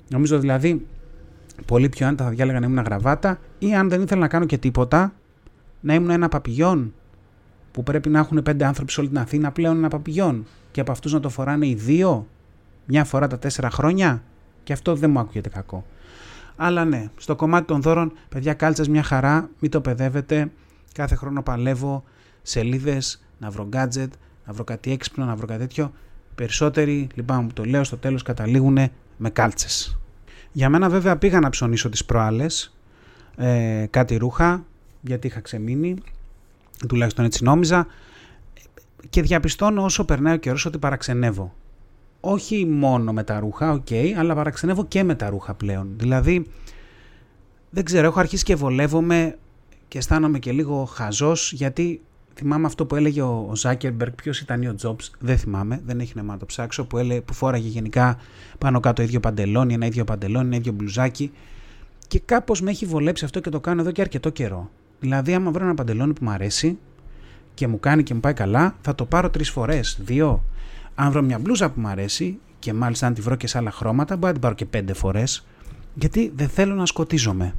Νομίζω 0.09 0.39
δηλαδή 0.39 0.85
πολύ 1.65 1.89
πιο 1.89 2.07
άνετα 2.07 2.23
θα 2.23 2.29
διάλεγα 2.29 2.59
να 2.59 2.65
ήμουν 2.65 2.83
γραβάτα 2.83 3.39
ή 3.59 3.75
αν 3.75 3.89
δεν 3.89 4.01
ήθελα 4.01 4.21
να 4.21 4.27
κάνω 4.27 4.45
και 4.45 4.57
τίποτα 4.57 5.13
να 5.81 5.93
ήμουν 5.93 6.09
ένα 6.09 6.29
παπηγιόν 6.29 6.93
που 7.71 7.83
πρέπει 7.83 8.09
να 8.09 8.19
έχουν 8.19 8.43
πέντε 8.43 8.65
άνθρωποι 8.65 8.91
σε 8.91 8.99
όλη 8.99 9.09
την 9.09 9.17
Αθήνα 9.17 9.51
πλέον 9.51 9.77
ένα 9.77 9.87
παπηγιόν 9.87 10.45
και 10.71 10.81
από 10.81 10.91
αυτούς 10.91 11.13
να 11.13 11.19
το 11.19 11.29
φοράνε 11.29 11.67
οι 11.67 11.73
δύο 11.73 12.27
μια 12.85 13.03
φορά 13.03 13.27
τα 13.27 13.39
τέσσερα 13.39 13.69
χρόνια 13.69 14.23
και 14.65 14.73
αυτό 14.73 14.95
δεν 14.95 15.09
μου 15.09 15.19
ακούγεται 15.19 15.49
κακό. 15.49 15.85
Αλλά 16.55 16.85
ναι, 16.85 17.09
στο 17.17 17.35
κομμάτι 17.35 17.65
των 17.65 17.81
δώρων, 17.81 18.13
παιδιά, 18.29 18.53
κάλτσες 18.53 18.87
μια 18.87 19.03
χαρά, 19.03 19.49
μην 19.59 19.71
το 19.71 19.81
παιδεύετε. 19.81 20.51
Κάθε 20.93 21.15
χρόνο 21.15 21.41
παλεύω 21.41 22.03
σελίδες, 22.41 23.25
να 23.39 23.49
βρω 23.49 23.69
gadget, 23.73 24.07
να 24.45 24.53
βρω 24.53 24.63
κάτι 24.63 24.91
έξυπνο, 24.91 25.25
να 25.25 25.35
βρω 25.35 25.47
κάτι 25.47 25.59
τέτοιο. 25.59 25.91
Περισσότεροι, 26.35 27.07
λοιπόν, 27.13 27.47
που 27.47 27.53
το 27.53 27.63
λέω 27.63 27.83
στο 27.83 27.97
τέλος, 27.97 28.21
καταλήγουν 28.21 28.77
με 29.17 29.29
κάλτσες. 29.29 29.99
Για 30.51 30.69
μένα, 30.69 30.89
βέβαια, 30.89 31.17
πήγα 31.17 31.39
να 31.39 31.49
ψωνίσω 31.49 31.89
τις 31.89 32.05
προάλλες 32.05 32.75
ε, 33.35 33.85
κάτι 33.89 34.15
ρούχα, 34.15 34.65
γιατί 35.01 35.27
είχα 35.27 35.39
ξεμείνει, 35.39 35.95
τουλάχιστον 36.87 37.25
έτσι 37.25 37.43
νόμιζα. 37.43 37.87
Και 39.09 39.21
διαπιστώνω 39.21 39.83
όσο 39.83 40.05
περνάει 40.05 40.33
ο 40.33 40.37
καιρός 40.37 40.65
ότι 40.65 40.77
παραξενεύω 40.77 41.53
όχι 42.27 42.65
μόνο 42.65 43.13
με 43.13 43.23
τα 43.23 43.39
ρούχα, 43.39 43.71
OK, 43.71 43.85
okay, 43.89 44.13
αλλά 44.17 44.35
παραξενεύω 44.35 44.85
και 44.85 45.03
με 45.03 45.15
τα 45.15 45.29
ρούχα 45.29 45.53
πλέον. 45.53 45.89
Δηλαδή, 45.95 46.45
δεν 47.69 47.83
ξέρω, 47.83 48.07
έχω 48.07 48.19
αρχίσει 48.19 48.43
και 48.43 48.55
βολεύομαι 48.55 49.37
και 49.87 49.97
αισθάνομαι 49.97 50.39
και 50.39 50.51
λίγο 50.51 50.85
χαζός, 50.85 51.51
γιατί 51.51 52.01
θυμάμαι 52.35 52.65
αυτό 52.65 52.85
που 52.85 52.95
έλεγε 52.95 53.21
ο 53.21 53.51
Ζάκερμπεργκ, 53.55 54.13
ποιος 54.13 54.39
ήταν 54.39 54.67
ο 54.67 54.75
Τζόμπς, 54.75 55.11
δεν 55.19 55.37
θυμάμαι, 55.37 55.81
δεν 55.85 55.99
έχει 55.99 56.11
νόημα 56.15 56.33
να 56.33 56.39
το 56.39 56.45
ψάξω, 56.45 56.85
που, 56.85 56.97
έλεγε, 56.97 57.21
που 57.21 57.33
φόραγε 57.33 57.67
γενικά 57.67 58.17
πάνω 58.57 58.79
κάτω 58.79 59.01
ίδιο 59.01 59.19
παντελόνι, 59.19 59.73
ένα 59.73 59.85
ίδιο 59.85 60.03
παντελόνι, 60.03 60.45
ένα 60.45 60.55
ίδιο 60.55 60.71
μπλουζάκι. 60.71 61.31
Και 62.07 62.19
κάπως 62.19 62.61
με 62.61 62.69
έχει 62.71 62.85
βολέψει 62.85 63.25
αυτό 63.25 63.39
και 63.39 63.49
το 63.49 63.59
κάνω 63.59 63.81
εδώ 63.81 63.91
και 63.91 64.01
αρκετό 64.01 64.29
καιρό. 64.29 64.69
Δηλαδή, 64.99 65.33
άμα 65.33 65.51
βρω 65.51 65.63
ένα 65.63 65.73
παντελόνι 65.73 66.13
που 66.13 66.23
μου 66.23 66.29
αρέσει 66.29 66.77
και 67.53 67.67
μου 67.67 67.79
κάνει 67.79 68.03
και 68.03 68.13
μου 68.13 68.19
πάει 68.19 68.33
καλά, 68.33 68.75
θα 68.81 68.95
το 68.95 69.05
πάρω 69.05 69.29
τρεις 69.29 69.49
φορές, 69.49 69.97
δύο, 70.01 70.43
αν 70.95 71.11
βρω 71.11 71.21
μια 71.21 71.39
μπλούζα 71.39 71.69
που 71.69 71.79
μου 71.79 71.87
αρέσει 71.87 72.39
και 72.59 72.73
μάλιστα 72.73 73.07
αν 73.07 73.13
τη 73.13 73.21
βρω 73.21 73.35
και 73.35 73.47
σε 73.47 73.57
άλλα 73.57 73.71
χρώματα, 73.71 74.15
μπορεί 74.15 74.25
να 74.25 74.31
την 74.31 74.41
πάρω 74.41 74.55
και 74.55 74.65
πέντε 74.65 74.93
φορές. 74.93 75.45
Γιατί 75.93 76.31
δεν 76.35 76.49
θέλω 76.49 76.75
να 76.75 76.85
σκοτίζομαι. 76.85 77.55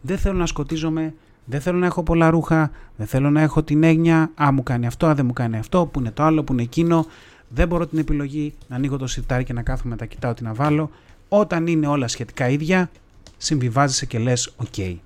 Δεν 0.00 0.18
θέλω 0.18 0.38
να 0.38 0.46
σκοτίζομαι, 0.46 1.14
δεν 1.44 1.60
θέλω 1.60 1.78
να 1.78 1.86
έχω 1.86 2.02
πολλά 2.02 2.30
ρούχα, 2.30 2.70
δεν 2.96 3.06
θέλω 3.06 3.30
να 3.30 3.40
έχω 3.40 3.62
την 3.62 3.82
έγνοια. 3.82 4.30
Α, 4.42 4.52
μου 4.52 4.62
κάνει 4.62 4.86
αυτό, 4.86 5.06
α, 5.06 5.14
δεν 5.14 5.26
μου 5.26 5.32
κάνει 5.32 5.56
αυτό, 5.56 5.86
που 5.86 6.00
είναι 6.00 6.10
το 6.10 6.22
άλλο, 6.22 6.44
που 6.44 6.52
είναι 6.52 6.62
εκείνο. 6.62 7.06
Δεν 7.48 7.68
μπορώ 7.68 7.86
την 7.86 7.98
επιλογή 7.98 8.54
να 8.68 8.76
ανοίγω 8.76 8.96
το 8.96 9.06
σιρτάρι 9.06 9.44
και 9.44 9.52
να 9.52 9.62
κάθομαι 9.62 9.96
τα 9.96 10.04
κοιτάω 10.04 10.34
τι 10.34 10.42
να 10.42 10.54
βάλω. 10.54 10.90
Όταν 11.28 11.66
είναι 11.66 11.86
όλα 11.86 12.08
σχετικά 12.08 12.48
ίδια, 12.48 12.90
συμβιβάζεσαι 13.36 14.06
και 14.06 14.18
λες 14.18 14.54
«ΟΚ». 14.56 14.98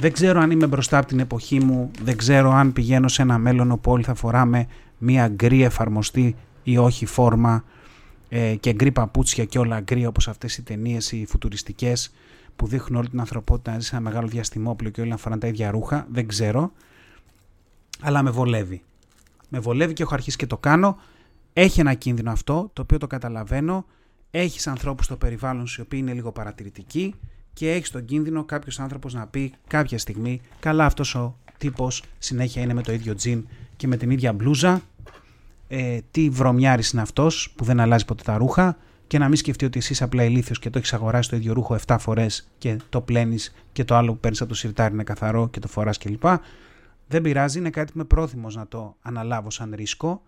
Δεν 0.00 0.12
ξέρω 0.12 0.40
αν 0.40 0.50
είμαι 0.50 0.66
μπροστά 0.66 0.98
από 0.98 1.06
την 1.06 1.18
εποχή 1.18 1.60
μου, 1.60 1.90
δεν 2.02 2.16
ξέρω 2.16 2.52
αν 2.52 2.72
πηγαίνω 2.72 3.08
σε 3.08 3.22
ένα 3.22 3.38
μέλλον 3.38 3.70
όπου 3.70 3.90
όλοι 3.90 4.02
θα 4.02 4.14
φοράμε 4.14 4.66
μία 4.98 5.28
γκρι 5.28 5.62
εφαρμοστή 5.62 6.36
ή 6.70 6.76
όχι 6.76 7.06
φόρμα 7.06 7.64
ε, 8.28 8.54
και 8.54 8.72
γκρι 8.72 8.92
παπούτσια 8.92 9.44
και 9.44 9.58
όλα 9.58 9.80
γκρι 9.80 10.06
όπως 10.06 10.28
αυτές 10.28 10.56
οι 10.56 10.62
ταινίες 10.62 11.12
οι 11.12 11.26
φουτουριστικές 11.28 12.12
που 12.56 12.66
δείχνουν 12.66 12.98
όλη 12.98 13.08
την 13.08 13.20
ανθρωπότητα 13.20 13.72
να 13.72 13.78
ζει 13.80 13.86
σε 13.86 13.96
ένα 13.96 14.04
μεγάλο 14.04 14.28
διαστημόπλαιο 14.28 14.90
και 14.90 15.00
όλοι 15.00 15.10
να 15.10 15.16
φοράνε 15.16 15.40
τα 15.40 15.46
ίδια 15.46 15.70
ρούχα. 15.70 16.06
Δεν 16.10 16.28
ξέρω. 16.28 16.72
Αλλά 18.00 18.22
με 18.22 18.30
βολεύει. 18.30 18.82
Με 19.48 19.58
βολεύει 19.58 19.92
και 19.92 20.02
έχω 20.02 20.14
αρχίσει 20.14 20.36
και 20.36 20.46
το 20.46 20.56
κάνω. 20.56 20.98
Έχει 21.52 21.80
ένα 21.80 21.94
κίνδυνο 21.94 22.30
αυτό, 22.30 22.70
το 22.72 22.82
οποίο 22.82 22.98
το 22.98 23.06
καταλαβαίνω. 23.06 23.84
Έχεις 24.30 24.66
ανθρώπους 24.66 25.04
στο 25.04 25.16
περιβάλλον 25.16 25.66
σου 25.66 25.80
οι 25.80 25.84
οποίοι 25.84 25.98
είναι 26.02 26.12
λίγο 26.12 26.32
παρατηρητικοί 26.32 27.14
και 27.52 27.72
έχεις 27.72 27.90
τον 27.90 28.04
κίνδυνο 28.04 28.44
κάποιος 28.44 28.80
άνθρωπος 28.80 29.14
να 29.14 29.26
πει 29.26 29.52
κάποια 29.66 29.98
στιγμή: 29.98 30.40
Καλά, 30.60 30.84
αυτός 30.84 31.14
ο 31.14 31.36
τύπος 31.58 32.02
συνέχεια 32.18 32.62
είναι 32.62 32.74
με 32.74 32.82
το 32.82 32.92
ίδιο 32.92 33.14
τζιν 33.14 33.46
και 33.76 33.86
με 33.86 33.96
την 33.96 34.10
ίδια 34.10 34.32
μπλούζα. 34.32 34.82
Ε, 35.68 35.98
τι 36.10 36.28
βρωμιάρης 36.28 36.90
είναι 36.90 37.02
αυτός 37.02 37.52
που 37.56 37.64
δεν 37.64 37.80
αλλάζει 37.80 38.04
ποτέ 38.04 38.22
τα 38.22 38.36
ρούχα 38.36 38.76
και 39.06 39.18
να 39.18 39.26
μην 39.26 39.36
σκεφτεί 39.36 39.64
ότι 39.64 39.78
εσύ 39.78 40.02
απλά 40.02 40.24
ηλίθιος 40.24 40.58
και 40.58 40.70
το 40.70 40.78
έχεις 40.78 40.92
αγοράσει 40.92 41.30
το 41.30 41.36
ίδιο 41.36 41.52
ρούχο 41.52 41.78
7 41.86 41.96
φορές 41.98 42.48
και 42.58 42.76
το 42.88 43.00
πλένεις 43.00 43.54
και 43.72 43.84
το 43.84 43.94
άλλο 43.96 44.12
που 44.12 44.18
παίρνεις 44.18 44.40
από 44.40 44.50
το 44.50 44.56
σιρτάρι 44.56 44.94
είναι 44.94 45.02
καθαρό 45.02 45.48
και 45.48 45.60
το 45.60 45.68
φοράς 45.68 45.98
κλπ. 45.98 46.24
Δεν 47.08 47.22
πειράζει, 47.22 47.58
είναι 47.58 47.70
κάτι 47.70 47.86
που 47.92 47.98
είμαι 47.98 48.06
πρόθυμος 48.06 48.56
να 48.56 48.66
το 48.66 48.96
αναλάβω 49.02 49.50
σαν 49.50 49.72
ρίσκο 49.76 50.22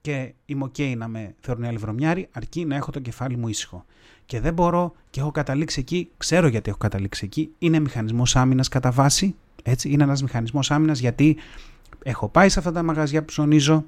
και 0.00 0.34
είμαι 0.44 0.64
OK 0.64 0.96
να 0.96 1.08
με 1.08 1.34
θεωρούν 1.40 1.64
άλλοι 1.64 1.76
βρωμιάρι, 1.76 2.28
αρκεί 2.32 2.64
να 2.64 2.76
έχω 2.76 2.90
το 2.90 3.00
κεφάλι 3.00 3.36
μου 3.36 3.48
ήσυχο. 3.48 3.84
Και 4.26 4.40
δεν 4.40 4.54
μπορώ 4.54 4.92
και 5.10 5.20
έχω 5.20 5.30
καταλήξει 5.30 5.80
εκεί, 5.80 6.10
ξέρω 6.16 6.46
γιατί 6.46 6.68
έχω 6.68 6.78
καταλήξει 6.78 7.24
εκεί, 7.24 7.50
είναι 7.58 7.78
μηχανισμός 7.78 8.36
άμυνας 8.36 8.68
κατά 8.68 8.90
βάση. 8.90 9.34
Έτσι, 9.62 9.90
είναι 9.90 10.02
ένας 10.02 10.22
μηχανισμός 10.22 10.70
άμυνας 10.70 10.98
γιατί 10.98 11.36
έχω 12.02 12.28
πάει 12.28 12.48
σε 12.48 12.58
αυτά 12.58 12.72
τα 12.72 12.82
μαγαζιά 12.82 13.20
που 13.20 13.26
ψωνίζω, 13.26 13.84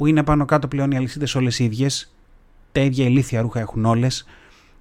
που 0.00 0.06
είναι 0.06 0.22
πάνω 0.22 0.44
κάτω 0.44 0.68
πλέον 0.68 0.90
οι 0.90 0.96
αλυσίδες 0.96 1.34
όλες 1.34 1.58
ίδιες, 1.58 2.14
τα 2.72 2.80
ίδια 2.80 3.04
ηλίθια 3.04 3.40
ρούχα 3.40 3.60
έχουν 3.60 3.84
όλες, 3.84 4.26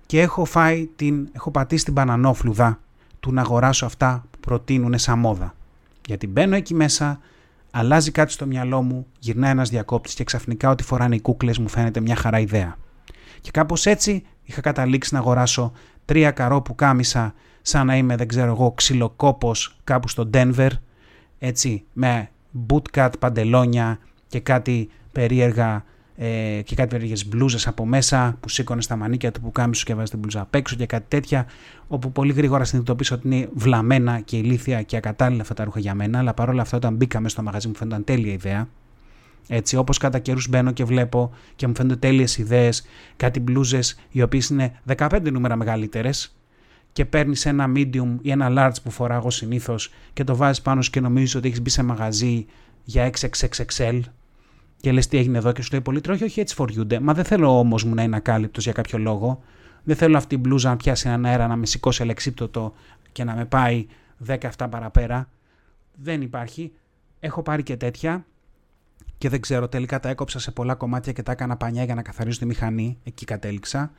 και 0.05 0.21
έχω 0.21 0.45
φάει 0.45 0.89
την, 0.95 1.29
έχω 1.31 1.51
πατήσει 1.51 1.85
την 1.85 1.93
πανανόφλουδα 1.93 2.79
του 3.19 3.33
να 3.33 3.41
αγοράσω 3.41 3.85
αυτά 3.85 4.25
που 4.31 4.39
προτείνουν 4.39 4.97
σαν 4.97 5.19
μόδα. 5.19 5.55
Γιατί 6.07 6.27
μπαίνω 6.27 6.55
εκεί 6.55 6.73
μέσα, 6.73 7.19
αλλάζει 7.71 8.11
κάτι 8.11 8.31
στο 8.31 8.45
μυαλό 8.45 8.81
μου, 8.81 9.05
γυρνάει 9.19 9.51
ένας 9.51 9.69
διακόπτης 9.69 10.13
και 10.13 10.23
ξαφνικά 10.23 10.69
ό,τι 10.69 10.83
φοράνε 10.83 11.15
οι 11.15 11.21
κούκλες 11.21 11.57
μου 11.57 11.67
φαίνεται 11.67 11.99
μια 11.99 12.15
χαρά 12.15 12.39
ιδέα. 12.39 12.77
Και 13.41 13.51
κάπως 13.51 13.85
έτσι 13.85 14.23
είχα 14.43 14.61
καταλήξει 14.61 15.13
να 15.13 15.19
αγοράσω 15.19 15.71
τρία 16.05 16.31
καρό 16.31 16.61
που 16.61 16.75
κάμισα 16.75 17.33
σαν 17.61 17.85
να 17.85 17.97
είμαι, 17.97 18.15
δεν 18.15 18.27
ξέρω 18.27 18.51
εγώ, 18.51 18.71
ξυλοκόπος 18.71 19.77
κάπου 19.83 20.07
στο 20.07 20.29
Denver, 20.33 20.69
έτσι, 21.39 21.83
με 21.93 22.29
bootcut 22.67 23.11
παντελόνια 23.19 23.99
και 24.27 24.39
κάτι 24.39 24.89
περίεργα 25.11 25.83
ε, 26.21 26.61
και 26.65 26.75
κάτι 26.75 26.89
περίεργες 26.89 27.27
μπλούζες 27.27 27.67
από 27.67 27.85
μέσα 27.85 28.37
που 28.39 28.49
σήκωνες 28.49 28.83
στα 28.83 28.95
μανίκια 28.95 29.31
του 29.31 29.41
που 29.41 29.51
κάμισου 29.51 29.85
και 29.85 29.93
βάζεις 29.93 30.09
την 30.09 30.19
μπλούζα 30.19 30.41
απ' 30.41 30.55
έξω 30.55 30.75
και 30.75 30.85
κάτι 30.85 31.05
τέτοια, 31.07 31.45
όπου 31.87 32.11
πολύ 32.11 32.33
γρήγορα 32.33 32.63
συνειδητοποίησα 32.63 33.15
ότι 33.15 33.27
είναι 33.27 33.49
βλαμμένα 33.53 34.19
και 34.19 34.37
ηλίθια 34.37 34.81
και 34.81 34.97
ακατάλληλα 34.97 35.41
αυτά 35.41 35.53
τα 35.53 35.63
ρούχα 35.63 35.79
για 35.79 35.93
μένα. 35.93 36.19
Αλλά 36.19 36.33
παρόλα 36.33 36.61
αυτά, 36.61 36.77
όταν 36.77 36.95
μπήκαμε 36.95 37.29
στο 37.29 37.41
μαγαζί 37.43 37.67
μου 37.67 37.75
φαίνονταν 37.75 38.03
τέλεια 38.03 38.33
ιδέα. 38.33 38.67
Έτσι, 39.47 39.75
όπως 39.75 39.97
κατά 39.97 40.19
καιρούς 40.19 40.47
μπαίνω 40.47 40.71
και 40.71 40.83
βλέπω 40.83 41.33
και 41.55 41.67
μου 41.67 41.75
φαίνονται 41.75 41.95
τέλειες 41.95 42.37
ιδέες, 42.37 42.85
κάτι 43.15 43.39
μπλούζες 43.39 43.99
οι 44.11 44.21
οποίες 44.21 44.49
είναι 44.49 44.79
15 44.97 45.31
νούμερα 45.31 45.55
μεγαλύτερες 45.55 46.35
και 46.91 47.05
παίρνεις 47.05 47.45
ένα 47.45 47.71
medium 47.75 48.17
ή 48.21 48.31
ένα 48.31 48.47
large 48.57 48.81
που 48.83 48.91
φοράω 48.91 49.17
εγώ 49.17 49.29
συνήθως 49.29 49.91
και 50.13 50.23
το 50.23 50.35
βάζεις 50.35 50.61
πάνω 50.61 50.81
σου 50.81 50.89
και 50.89 50.99
νομίζεις 50.99 51.35
ότι 51.35 51.47
έχεις 51.47 51.61
μπει 51.61 51.69
σε 51.69 51.83
μαγαζί 51.83 52.45
για 52.83 53.11
XXXXL 53.19 53.99
και 54.81 54.91
λες 54.91 55.07
τι 55.07 55.17
έγινε 55.17 55.37
εδώ 55.37 55.51
και 55.51 55.61
σου 55.61 55.69
λέει 55.71 55.81
πολύ 55.81 56.01
όχι, 56.09 56.23
όχι 56.23 56.39
έτσι 56.39 56.55
φοριούνται. 56.55 56.99
Μα 56.99 57.13
δεν 57.13 57.23
θέλω 57.23 57.59
όμως 57.59 57.83
μου 57.83 57.93
να 57.93 58.03
είναι 58.03 58.15
ακάλυπτος 58.15 58.63
για 58.63 58.73
κάποιο 58.73 58.97
λόγο. 58.97 59.41
Δεν 59.83 59.95
θέλω 59.95 60.17
αυτή 60.17 60.35
η 60.35 60.37
μπλούζα 60.41 60.69
να 60.69 60.77
πιάσει 60.77 61.07
έναν 61.07 61.25
αέρα, 61.25 61.47
να 61.47 61.55
με 61.55 61.65
σηκώσει 61.65 62.01
αλεξίπτωτο 62.01 62.73
και 63.11 63.23
να 63.23 63.35
με 63.35 63.45
πάει 63.45 63.87
17 64.27 64.37
παραπέρα. 64.69 65.29
Δεν 65.95 66.21
υπάρχει. 66.21 66.71
Έχω 67.19 67.41
πάρει 67.41 67.63
και 67.63 67.77
τέτοια 67.77 68.25
και 69.17 69.29
δεν 69.29 69.41
ξέρω, 69.41 69.67
τελικά 69.67 69.99
τα 69.99 70.09
έκοψα 70.09 70.39
σε 70.39 70.51
πολλά 70.51 70.75
κομμάτια 70.75 71.11
και 71.11 71.23
τα 71.23 71.31
έκανα 71.31 71.57
πανιά 71.57 71.83
για 71.83 71.95
να 71.95 72.01
καθαρίσω 72.01 72.39
τη 72.39 72.45
μηχανή. 72.45 72.97
Εκεί 73.03 73.25
κατέληξα. 73.25 73.91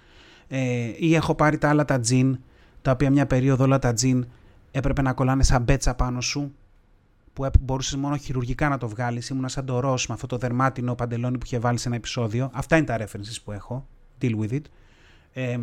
Ε, 0.49 0.91
ή 0.97 1.15
έχω 1.15 1.35
πάρει 1.35 1.59
τα 1.59 1.69
άλλα 1.69 1.85
τα 1.85 2.01
τζιν, 2.01 2.39
τα 2.83 2.91
οποία 2.91 3.11
μια 3.11 3.27
περίοδο 3.27 3.65
όλα 3.65 3.79
τα 3.79 3.93
τζιν 3.93 4.27
έπρεπε 4.71 5.03
να 5.03 5.13
κολλάνε 5.13 5.43
σαν 5.43 5.63
μπέτσα 5.63 5.95
πάνω 5.95 6.21
σου 6.21 6.55
που 7.49 7.59
μπορούσες 7.63 7.97
μόνο 7.97 8.17
χειρουργικά 8.17 8.69
να 8.69 8.79
το 8.79 8.89
βγάλεις. 8.89 9.29
Ήμουνα 9.29 9.49
σαν 9.49 9.65
το 9.65 9.81
Ρο 9.81 9.91
με 10.09 10.15
αυτό 10.15 10.27
το 10.27 10.37
δερμάτινο 10.37 10.95
παντελόνι 10.95 11.39
που 11.39 11.45
είχε 11.45 11.59
βάλει 11.59 11.79
σε 11.79 11.89
ένα 11.89 11.97
επεισόδιο. 11.97 12.51
Αυτά 12.53 12.77
είναι 12.77 12.87
τα 12.87 12.99
references 12.99 13.37
που 13.45 13.53
έχω. 13.53 13.87
Deal 14.21 14.39
with 14.41 14.53
it. 14.53 14.63
Ε, 15.33 15.59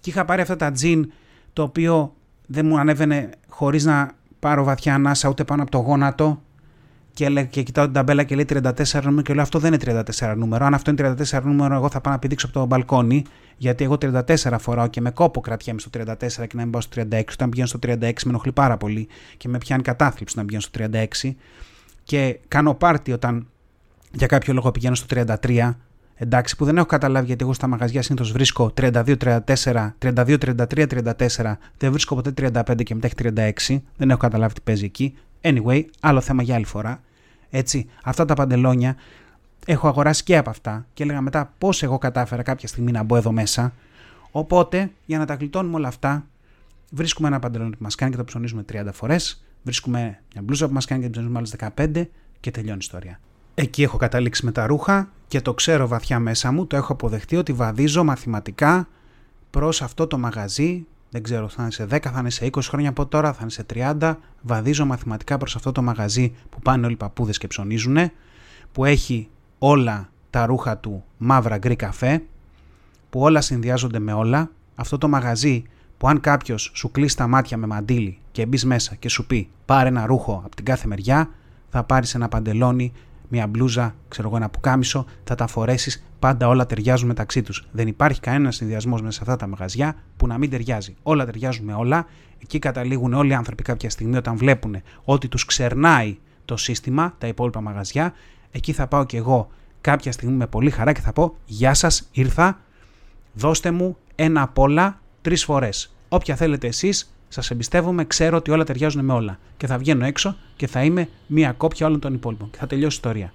και 0.00 0.10
είχα 0.10 0.24
πάρει 0.24 0.40
αυτά 0.40 0.56
τα 0.56 0.72
jean 0.80 1.02
το 1.52 1.62
οποίο 1.62 2.14
δεν 2.46 2.66
μου 2.66 2.78
ανέβαινε 2.78 3.30
χωρίς 3.48 3.84
να 3.84 4.12
πάρω 4.38 4.64
βαθιά 4.64 4.94
ανάσα 4.94 5.28
ούτε 5.28 5.44
πάνω 5.44 5.62
από 5.62 5.70
το 5.70 5.78
γόνατο 5.78 6.42
και, 7.14 7.44
και 7.50 7.62
κοιτάω 7.62 7.84
την 7.84 7.94
ταμπέλα 7.94 8.22
και 8.22 8.34
λέει 8.34 8.46
34 8.48 9.02
νούμερο 9.02 9.22
και 9.22 9.34
λέω 9.34 9.42
αυτό 9.42 9.58
δεν 9.58 9.72
είναι 9.72 10.02
34 10.18 10.34
νούμερο. 10.36 10.64
Αν 10.64 10.74
αυτό 10.74 10.90
είναι 10.90 11.14
34 11.32 11.42
νούμερο, 11.42 11.74
εγώ 11.74 11.88
θα 11.88 12.00
πάω 12.00 12.12
να 12.12 12.18
πηδήξω 12.18 12.46
από 12.46 12.58
το 12.58 12.66
μπαλκόνι, 12.66 13.24
γιατί 13.56 13.84
εγώ 13.84 13.96
34 14.00 14.56
φοράω 14.58 14.86
και 14.86 15.00
με 15.00 15.10
κόπο 15.10 15.40
κρατιέμαι 15.40 15.80
στο 15.80 15.90
34 15.98 16.14
και 16.28 16.46
να 16.52 16.62
μην 16.62 16.70
πάω 16.70 16.80
στο 16.80 17.02
36. 17.02 17.22
Όταν 17.32 17.48
πηγαίνω 17.48 17.68
στο 17.68 17.78
36 17.82 17.98
με 18.00 18.12
ενοχλεί 18.26 18.52
πάρα 18.52 18.76
πολύ 18.76 19.08
και 19.36 19.48
με 19.48 19.58
πιάνει 19.58 19.82
κατάθλιψη 19.82 20.36
να 20.38 20.44
πηγαίνω 20.44 20.62
στο 20.62 20.88
36. 21.22 21.30
Και 22.02 22.38
κάνω 22.48 22.74
πάρτι 22.74 23.12
όταν 23.12 23.46
για 24.12 24.26
κάποιο 24.26 24.54
λόγο 24.54 24.70
πηγαίνω 24.70 24.94
στο 24.94 25.24
33. 25.42 25.70
Εντάξει, 26.16 26.56
που 26.56 26.64
δεν 26.64 26.76
έχω 26.76 26.86
καταλάβει 26.86 27.26
γιατί 27.26 27.44
εγώ 27.44 27.52
στα 27.52 27.66
μαγαζιά 27.66 28.02
συνήθως 28.02 28.32
βρίσκω 28.32 28.72
32, 28.80 29.16
34, 29.16 29.92
32, 29.98 30.38
33, 30.38 30.86
34. 30.86 31.56
Δεν 31.78 31.90
βρίσκω 31.90 32.14
ποτέ 32.14 32.50
35 32.52 32.82
και 32.84 32.94
μετά 32.94 33.06
έχει 33.06 33.50
36. 33.68 33.80
Δεν 33.96 34.10
έχω 34.10 34.18
καταλάβει 34.18 34.54
τι 34.54 34.60
παίζει 34.60 34.84
εκεί. 34.84 35.14
Anyway, 35.44 35.84
άλλο 36.00 36.20
θέμα 36.20 36.42
για 36.42 36.54
άλλη 36.54 36.64
φορά. 36.64 37.02
Έτσι, 37.50 37.88
αυτά 38.04 38.24
τα 38.24 38.34
παντελόνια 38.34 38.96
έχω 39.66 39.88
αγοράσει 39.88 40.22
και 40.24 40.36
από 40.36 40.50
αυτά 40.50 40.86
και 40.94 41.02
έλεγα 41.02 41.20
μετά 41.20 41.52
πώς 41.58 41.82
εγώ 41.82 41.98
κατάφερα 41.98 42.42
κάποια 42.42 42.68
στιγμή 42.68 42.92
να 42.92 43.02
μπω 43.02 43.16
εδώ 43.16 43.32
μέσα. 43.32 43.72
Οπότε, 44.30 44.90
για 45.04 45.18
να 45.18 45.26
τα 45.26 45.34
γλιτώνουμε 45.34 45.76
όλα 45.76 45.88
αυτά, 45.88 46.26
βρίσκουμε 46.90 47.28
ένα 47.28 47.38
παντελόνι 47.38 47.70
που 47.70 47.82
μας 47.82 47.94
κάνει 47.94 48.10
και 48.10 48.16
το 48.16 48.24
ψωνίζουμε 48.24 48.64
30 48.72 48.88
φορές. 48.92 49.44
Βρίσκουμε 49.62 50.20
μια 50.32 50.42
μπλούζα 50.42 50.66
που 50.66 50.72
μας 50.72 50.84
κάνει 50.84 51.00
και 51.00 51.06
το 51.06 51.12
ψωνίζουμε 51.12 51.38
άλλες 51.38 51.54
15 51.76 52.08
και 52.40 52.50
τελειώνει 52.50 52.76
η 52.76 52.80
ιστορία. 52.80 53.20
Εκεί 53.54 53.82
έχω 53.82 53.96
καταλήξει 53.96 54.44
με 54.44 54.52
τα 54.52 54.66
ρούχα 54.66 55.08
και 55.28 55.40
το 55.40 55.54
ξέρω 55.54 55.88
βαθιά 55.88 56.18
μέσα 56.18 56.52
μου, 56.52 56.66
το 56.66 56.76
έχω 56.76 56.92
αποδεχτεί 56.92 57.36
ότι 57.36 57.52
βαδίζω 57.52 58.04
μαθηματικά 58.04 58.88
προς 59.50 59.82
αυτό 59.82 60.06
το 60.06 60.18
μαγαζί 60.18 60.86
δεν 61.14 61.22
ξέρω, 61.22 61.48
θα 61.48 61.62
είναι 61.62 61.70
σε 61.70 61.84
10, 61.90 61.98
θα 62.00 62.16
είναι 62.18 62.30
σε 62.30 62.48
20 62.52 62.60
χρόνια 62.62 62.88
από 62.88 63.06
τώρα, 63.06 63.32
θα 63.32 63.38
είναι 63.40 63.50
σε 63.50 63.66
30. 63.74 64.14
Βαδίζω 64.42 64.84
μαθηματικά 64.84 65.36
προς 65.38 65.56
αυτό 65.56 65.72
το 65.72 65.82
μαγαζί 65.82 66.34
που 66.50 66.58
πάνε 66.60 66.84
όλοι 66.84 66.94
οι 66.94 66.96
παππούδες 66.96 67.38
και 67.38 67.46
ψωνίζουν, 67.46 67.96
που 68.72 68.84
έχει 68.84 69.28
όλα 69.58 70.10
τα 70.30 70.46
ρούχα 70.46 70.78
του 70.78 71.04
μαύρα 71.16 71.58
γκρι 71.58 71.76
καφέ, 71.76 72.22
που 73.10 73.20
όλα 73.20 73.40
συνδυάζονται 73.40 73.98
με 73.98 74.12
όλα. 74.12 74.50
Αυτό 74.74 74.98
το 74.98 75.08
μαγαζί 75.08 75.62
που 75.98 76.08
αν 76.08 76.20
κάποιος 76.20 76.70
σου 76.74 76.90
κλείσει 76.90 77.16
τα 77.16 77.26
μάτια 77.26 77.56
με 77.56 77.66
μαντίλι 77.66 78.18
και 78.30 78.46
μπεις 78.46 78.64
μέσα 78.64 78.94
και 78.94 79.08
σου 79.08 79.26
πει 79.26 79.48
πάρε 79.64 79.88
ένα 79.88 80.06
ρούχο 80.06 80.42
από 80.44 80.56
την 80.56 80.64
κάθε 80.64 80.86
μεριά, 80.86 81.30
θα 81.68 81.84
πάρεις 81.84 82.14
ένα 82.14 82.28
παντελόνι 82.28 82.92
μια 83.28 83.46
μπλούζα, 83.46 83.94
ξέρω 84.08 84.28
εγώ, 84.28 84.36
ένα 84.36 84.48
πουκάμισο, 84.48 85.06
θα 85.24 85.34
τα 85.34 85.46
φορέσεις, 85.46 86.04
πάντα 86.18 86.48
όλα 86.48 86.66
ταιριάζουν 86.66 87.08
μεταξύ 87.08 87.42
τους. 87.42 87.66
Δεν 87.72 87.88
υπάρχει 87.88 88.20
κανένας 88.20 88.56
συνδυασμός 88.56 89.00
μέσα 89.00 89.12
σε 89.12 89.18
αυτά 89.22 89.36
τα 89.36 89.46
μαγαζιά 89.46 89.96
που 90.16 90.26
να 90.26 90.38
μην 90.38 90.50
ταιριάζει. 90.50 90.96
Όλα 91.02 91.24
ταιριάζουν 91.24 91.64
με 91.64 91.72
όλα. 91.74 92.06
Εκεί 92.42 92.58
καταλήγουν 92.58 93.14
όλοι 93.14 93.30
οι 93.30 93.34
άνθρωποι 93.34 93.62
κάποια 93.62 93.90
στιγμή 93.90 94.16
όταν 94.16 94.36
βλέπουν 94.36 94.82
ότι 95.04 95.28
τους 95.28 95.44
ξερνάει 95.44 96.18
το 96.44 96.56
σύστημα, 96.56 97.14
τα 97.18 97.26
υπόλοιπα 97.26 97.60
μαγαζιά. 97.60 98.12
Εκεί 98.50 98.72
θα 98.72 98.86
πάω 98.86 99.04
κι 99.04 99.16
εγώ 99.16 99.48
κάποια 99.80 100.12
στιγμή 100.12 100.36
με 100.36 100.46
πολύ 100.46 100.70
χαρά 100.70 100.92
και 100.92 101.00
θα 101.00 101.12
πω: 101.12 101.36
Γεια 101.44 101.74
σας, 101.74 102.08
ήρθα. 102.12 102.60
Δώστε 103.32 103.70
μου 103.70 103.96
ένα 104.14 104.42
απ' 104.42 104.58
όλα 104.58 105.00
τρεις 105.22 105.44
φορές. 105.44 105.94
Όποια 106.08 106.36
θέλετε 106.36 106.66
εσείς, 106.66 107.13
Σας 107.28 107.50
εμπιστεύομαι, 107.50 108.04
ξέρω 108.04 108.36
ότι 108.36 108.50
όλα 108.50 108.64
ταιριάζουν 108.64 109.04
με 109.04 109.12
όλα. 109.12 109.38
Και 109.56 109.66
θα 109.66 109.78
βγαίνω 109.78 110.04
έξω 110.04 110.36
και 110.56 110.66
θα 110.66 110.84
είμαι 110.84 111.08
μία 111.26 111.52
κόπια 111.52 111.86
όλων 111.86 112.00
των 112.00 112.14
υπόλοιπων. 112.14 112.50
Και 112.50 112.58
θα 112.58 112.66
τελειώσει 112.66 112.96
η 112.96 113.00
ιστορία. 113.02 113.32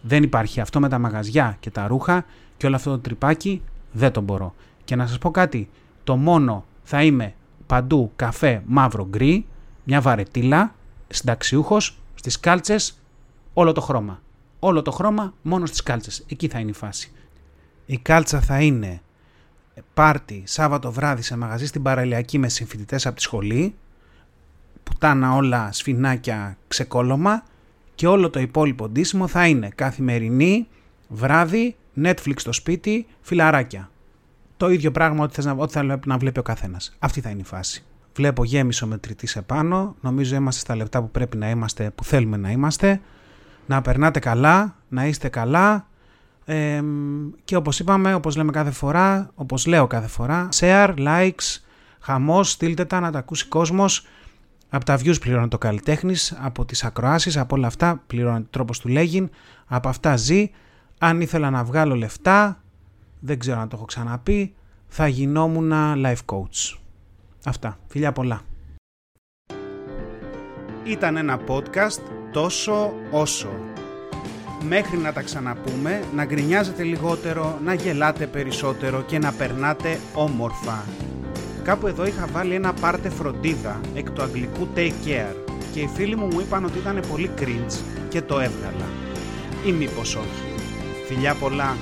Δεν 0.00 0.22
υπάρχει 0.22 0.60
αυτό 0.60 0.80
με 0.80 0.88
τα 0.88 0.98
μαγαζιά 0.98 1.56
και 1.60 1.70
τα 1.70 1.86
ρούχα 1.86 2.24
και 2.56 2.66
όλο 2.66 2.76
αυτό 2.76 2.90
το 2.90 2.98
τρυπάκι 2.98 3.62
δεν 3.92 4.12
το 4.12 4.20
μπορώ. 4.20 4.54
Και 4.84 4.96
να 4.96 5.06
σας 5.06 5.18
πω 5.18 5.30
κάτι, 5.30 5.68
το 6.04 6.16
μόνο 6.16 6.64
θα 6.82 7.02
είμαι 7.02 7.34
παντού 7.66 8.12
καφέ 8.16 8.62
μαύρο 8.66 9.06
γκρι, 9.08 9.46
μια 9.84 10.00
βαρετήλα, 10.00 10.74
συνταξιούχος, 11.08 11.98
στις 12.14 12.40
κάλτσες, 12.40 12.98
όλο 13.54 13.72
το 13.72 13.80
χρώμα. 13.80 14.20
Όλο 14.58 14.82
το 14.82 14.90
χρώμα 14.90 15.34
μόνο 15.42 15.66
στις 15.66 15.82
κάλτσες. 15.82 16.24
Εκεί 16.28 16.48
θα 16.48 16.58
είναι 16.58 16.70
η 16.70 16.74
φάση. 16.74 17.12
Η 17.86 17.98
κάλτσα 17.98 18.40
θα 18.40 18.60
είναι 18.60 19.00
πάρτι 19.94 20.42
Σάββατο 20.46 20.92
βράδυ 20.92 21.22
σε 21.22 21.36
μαγαζί 21.36 21.66
στην 21.66 21.82
παραλιακή 21.82 22.38
με 22.38 22.48
συμφοιτητές 22.48 23.06
από 23.06 23.16
τη 23.16 23.22
σχολή, 23.22 23.74
πουτάνα 24.82 25.34
όλα 25.34 25.72
σφινάκια 25.72 26.56
ξεκόλωμα 26.68 27.42
και 27.94 28.06
όλο 28.06 28.30
το 28.30 28.40
υπόλοιπο 28.40 28.88
ντύσιμο 28.88 29.26
θα 29.26 29.46
είναι 29.46 29.68
καθημερινή, 29.74 30.68
βράδυ, 31.08 31.76
Netflix 32.02 32.34
στο 32.36 32.52
σπίτι, 32.52 33.06
φιλαράκια. 33.20 33.90
Το 34.56 34.70
ίδιο 34.70 34.90
πράγμα 34.90 35.24
ό,τι, 35.24 35.34
θες 35.34 35.44
να, 35.44 35.52
ό,τι 35.52 35.72
θα 35.72 36.00
να 36.06 36.18
βλέπει 36.18 36.38
ο 36.38 36.42
καθένας. 36.42 36.96
Αυτή 36.98 37.20
θα 37.20 37.30
είναι 37.30 37.40
η 37.40 37.44
φάση. 37.44 37.84
Βλέπω 38.14 38.44
γέμισο 38.44 38.86
μετρητή 38.86 39.28
επάνω. 39.34 39.96
Νομίζω 40.00 40.36
είμαστε 40.36 40.60
στα 40.60 40.76
λεπτά 40.76 41.00
που 41.00 41.10
πρέπει 41.10 41.36
να 41.36 41.50
είμαστε, 41.50 41.90
που 41.94 42.04
θέλουμε 42.04 42.36
να 42.36 42.50
είμαστε. 42.50 43.00
Να 43.66 43.82
περνάτε 43.82 44.18
καλά, 44.18 44.76
να 44.88 45.06
είστε 45.06 45.28
καλά. 45.28 45.86
Ε, 46.44 46.82
και 47.44 47.56
όπως 47.56 47.78
είπαμε, 47.78 48.14
όπως 48.14 48.36
λέμε 48.36 48.52
κάθε 48.52 48.70
φορά, 48.70 49.30
όπως 49.34 49.66
λέω 49.66 49.86
κάθε 49.86 50.06
φορά, 50.06 50.48
share, 50.54 50.94
likes, 50.96 51.62
χαμός, 52.00 52.50
στείλτε 52.50 52.84
τα 52.84 53.00
να 53.00 53.10
τα 53.10 53.18
ακούσει 53.18 53.46
κόσμος. 53.46 54.06
Από 54.68 54.84
τα 54.84 54.98
views 54.98 55.20
πληρώνει 55.20 55.48
το 55.48 55.58
καλλιτέχνης, 55.58 56.38
από 56.40 56.64
τις 56.64 56.84
ακροάσεις, 56.84 57.36
από 57.36 57.56
όλα 57.56 57.66
αυτά 57.66 58.02
πληρώνει 58.06 58.46
τρόπος 58.50 58.78
του 58.78 58.88
λέγειν, 58.88 59.30
από 59.66 59.88
αυτά 59.88 60.16
ζει. 60.16 60.50
Αν 60.98 61.20
ήθελα 61.20 61.50
να 61.50 61.64
βγάλω 61.64 61.94
λεφτά, 61.94 62.62
δεν 63.20 63.38
ξέρω 63.38 63.60
αν 63.60 63.68
το 63.68 63.76
έχω 63.76 63.84
ξαναπεί, 63.84 64.54
θα 64.86 65.08
γινόμουν 65.08 65.72
life 65.74 66.24
coach. 66.26 66.78
Αυτά. 67.44 67.78
Φιλιά 67.86 68.12
πολλά. 68.12 68.40
Ήταν 70.84 71.16
ένα 71.16 71.40
podcast 71.48 72.00
τόσο 72.32 72.92
όσο. 73.10 73.69
Μέχρι 74.68 74.96
να 74.96 75.12
τα 75.12 75.22
ξαναπούμε, 75.22 76.02
να 76.14 76.24
γκρινιάζετε 76.24 76.82
λιγότερο, 76.82 77.58
να 77.64 77.74
γελάτε 77.74 78.26
περισσότερο 78.26 79.02
και 79.02 79.18
να 79.18 79.32
περνάτε 79.32 79.98
όμορφα. 80.14 80.84
Κάπου 81.64 81.86
εδώ 81.86 82.06
είχα 82.06 82.26
βάλει 82.32 82.54
ένα 82.54 82.72
πάρτε 82.72 83.08
φροντίδα 83.08 83.80
εκ 83.94 84.10
του 84.10 84.22
αγγλικού 84.22 84.68
take 84.76 85.06
care 85.06 85.34
και 85.72 85.80
οι 85.80 85.90
φίλοι 85.94 86.16
μου 86.16 86.26
μου 86.26 86.40
είπαν 86.40 86.64
ότι 86.64 86.78
ήταν 86.78 87.02
πολύ 87.10 87.30
cringe 87.40 87.78
και 88.08 88.22
το 88.22 88.34
έβγαλα. 88.34 88.88
Ή 89.66 89.72
μήπως 89.72 90.14
όχι. 90.16 90.54
Φιλιά 91.06 91.34
πολλά. 91.34 91.76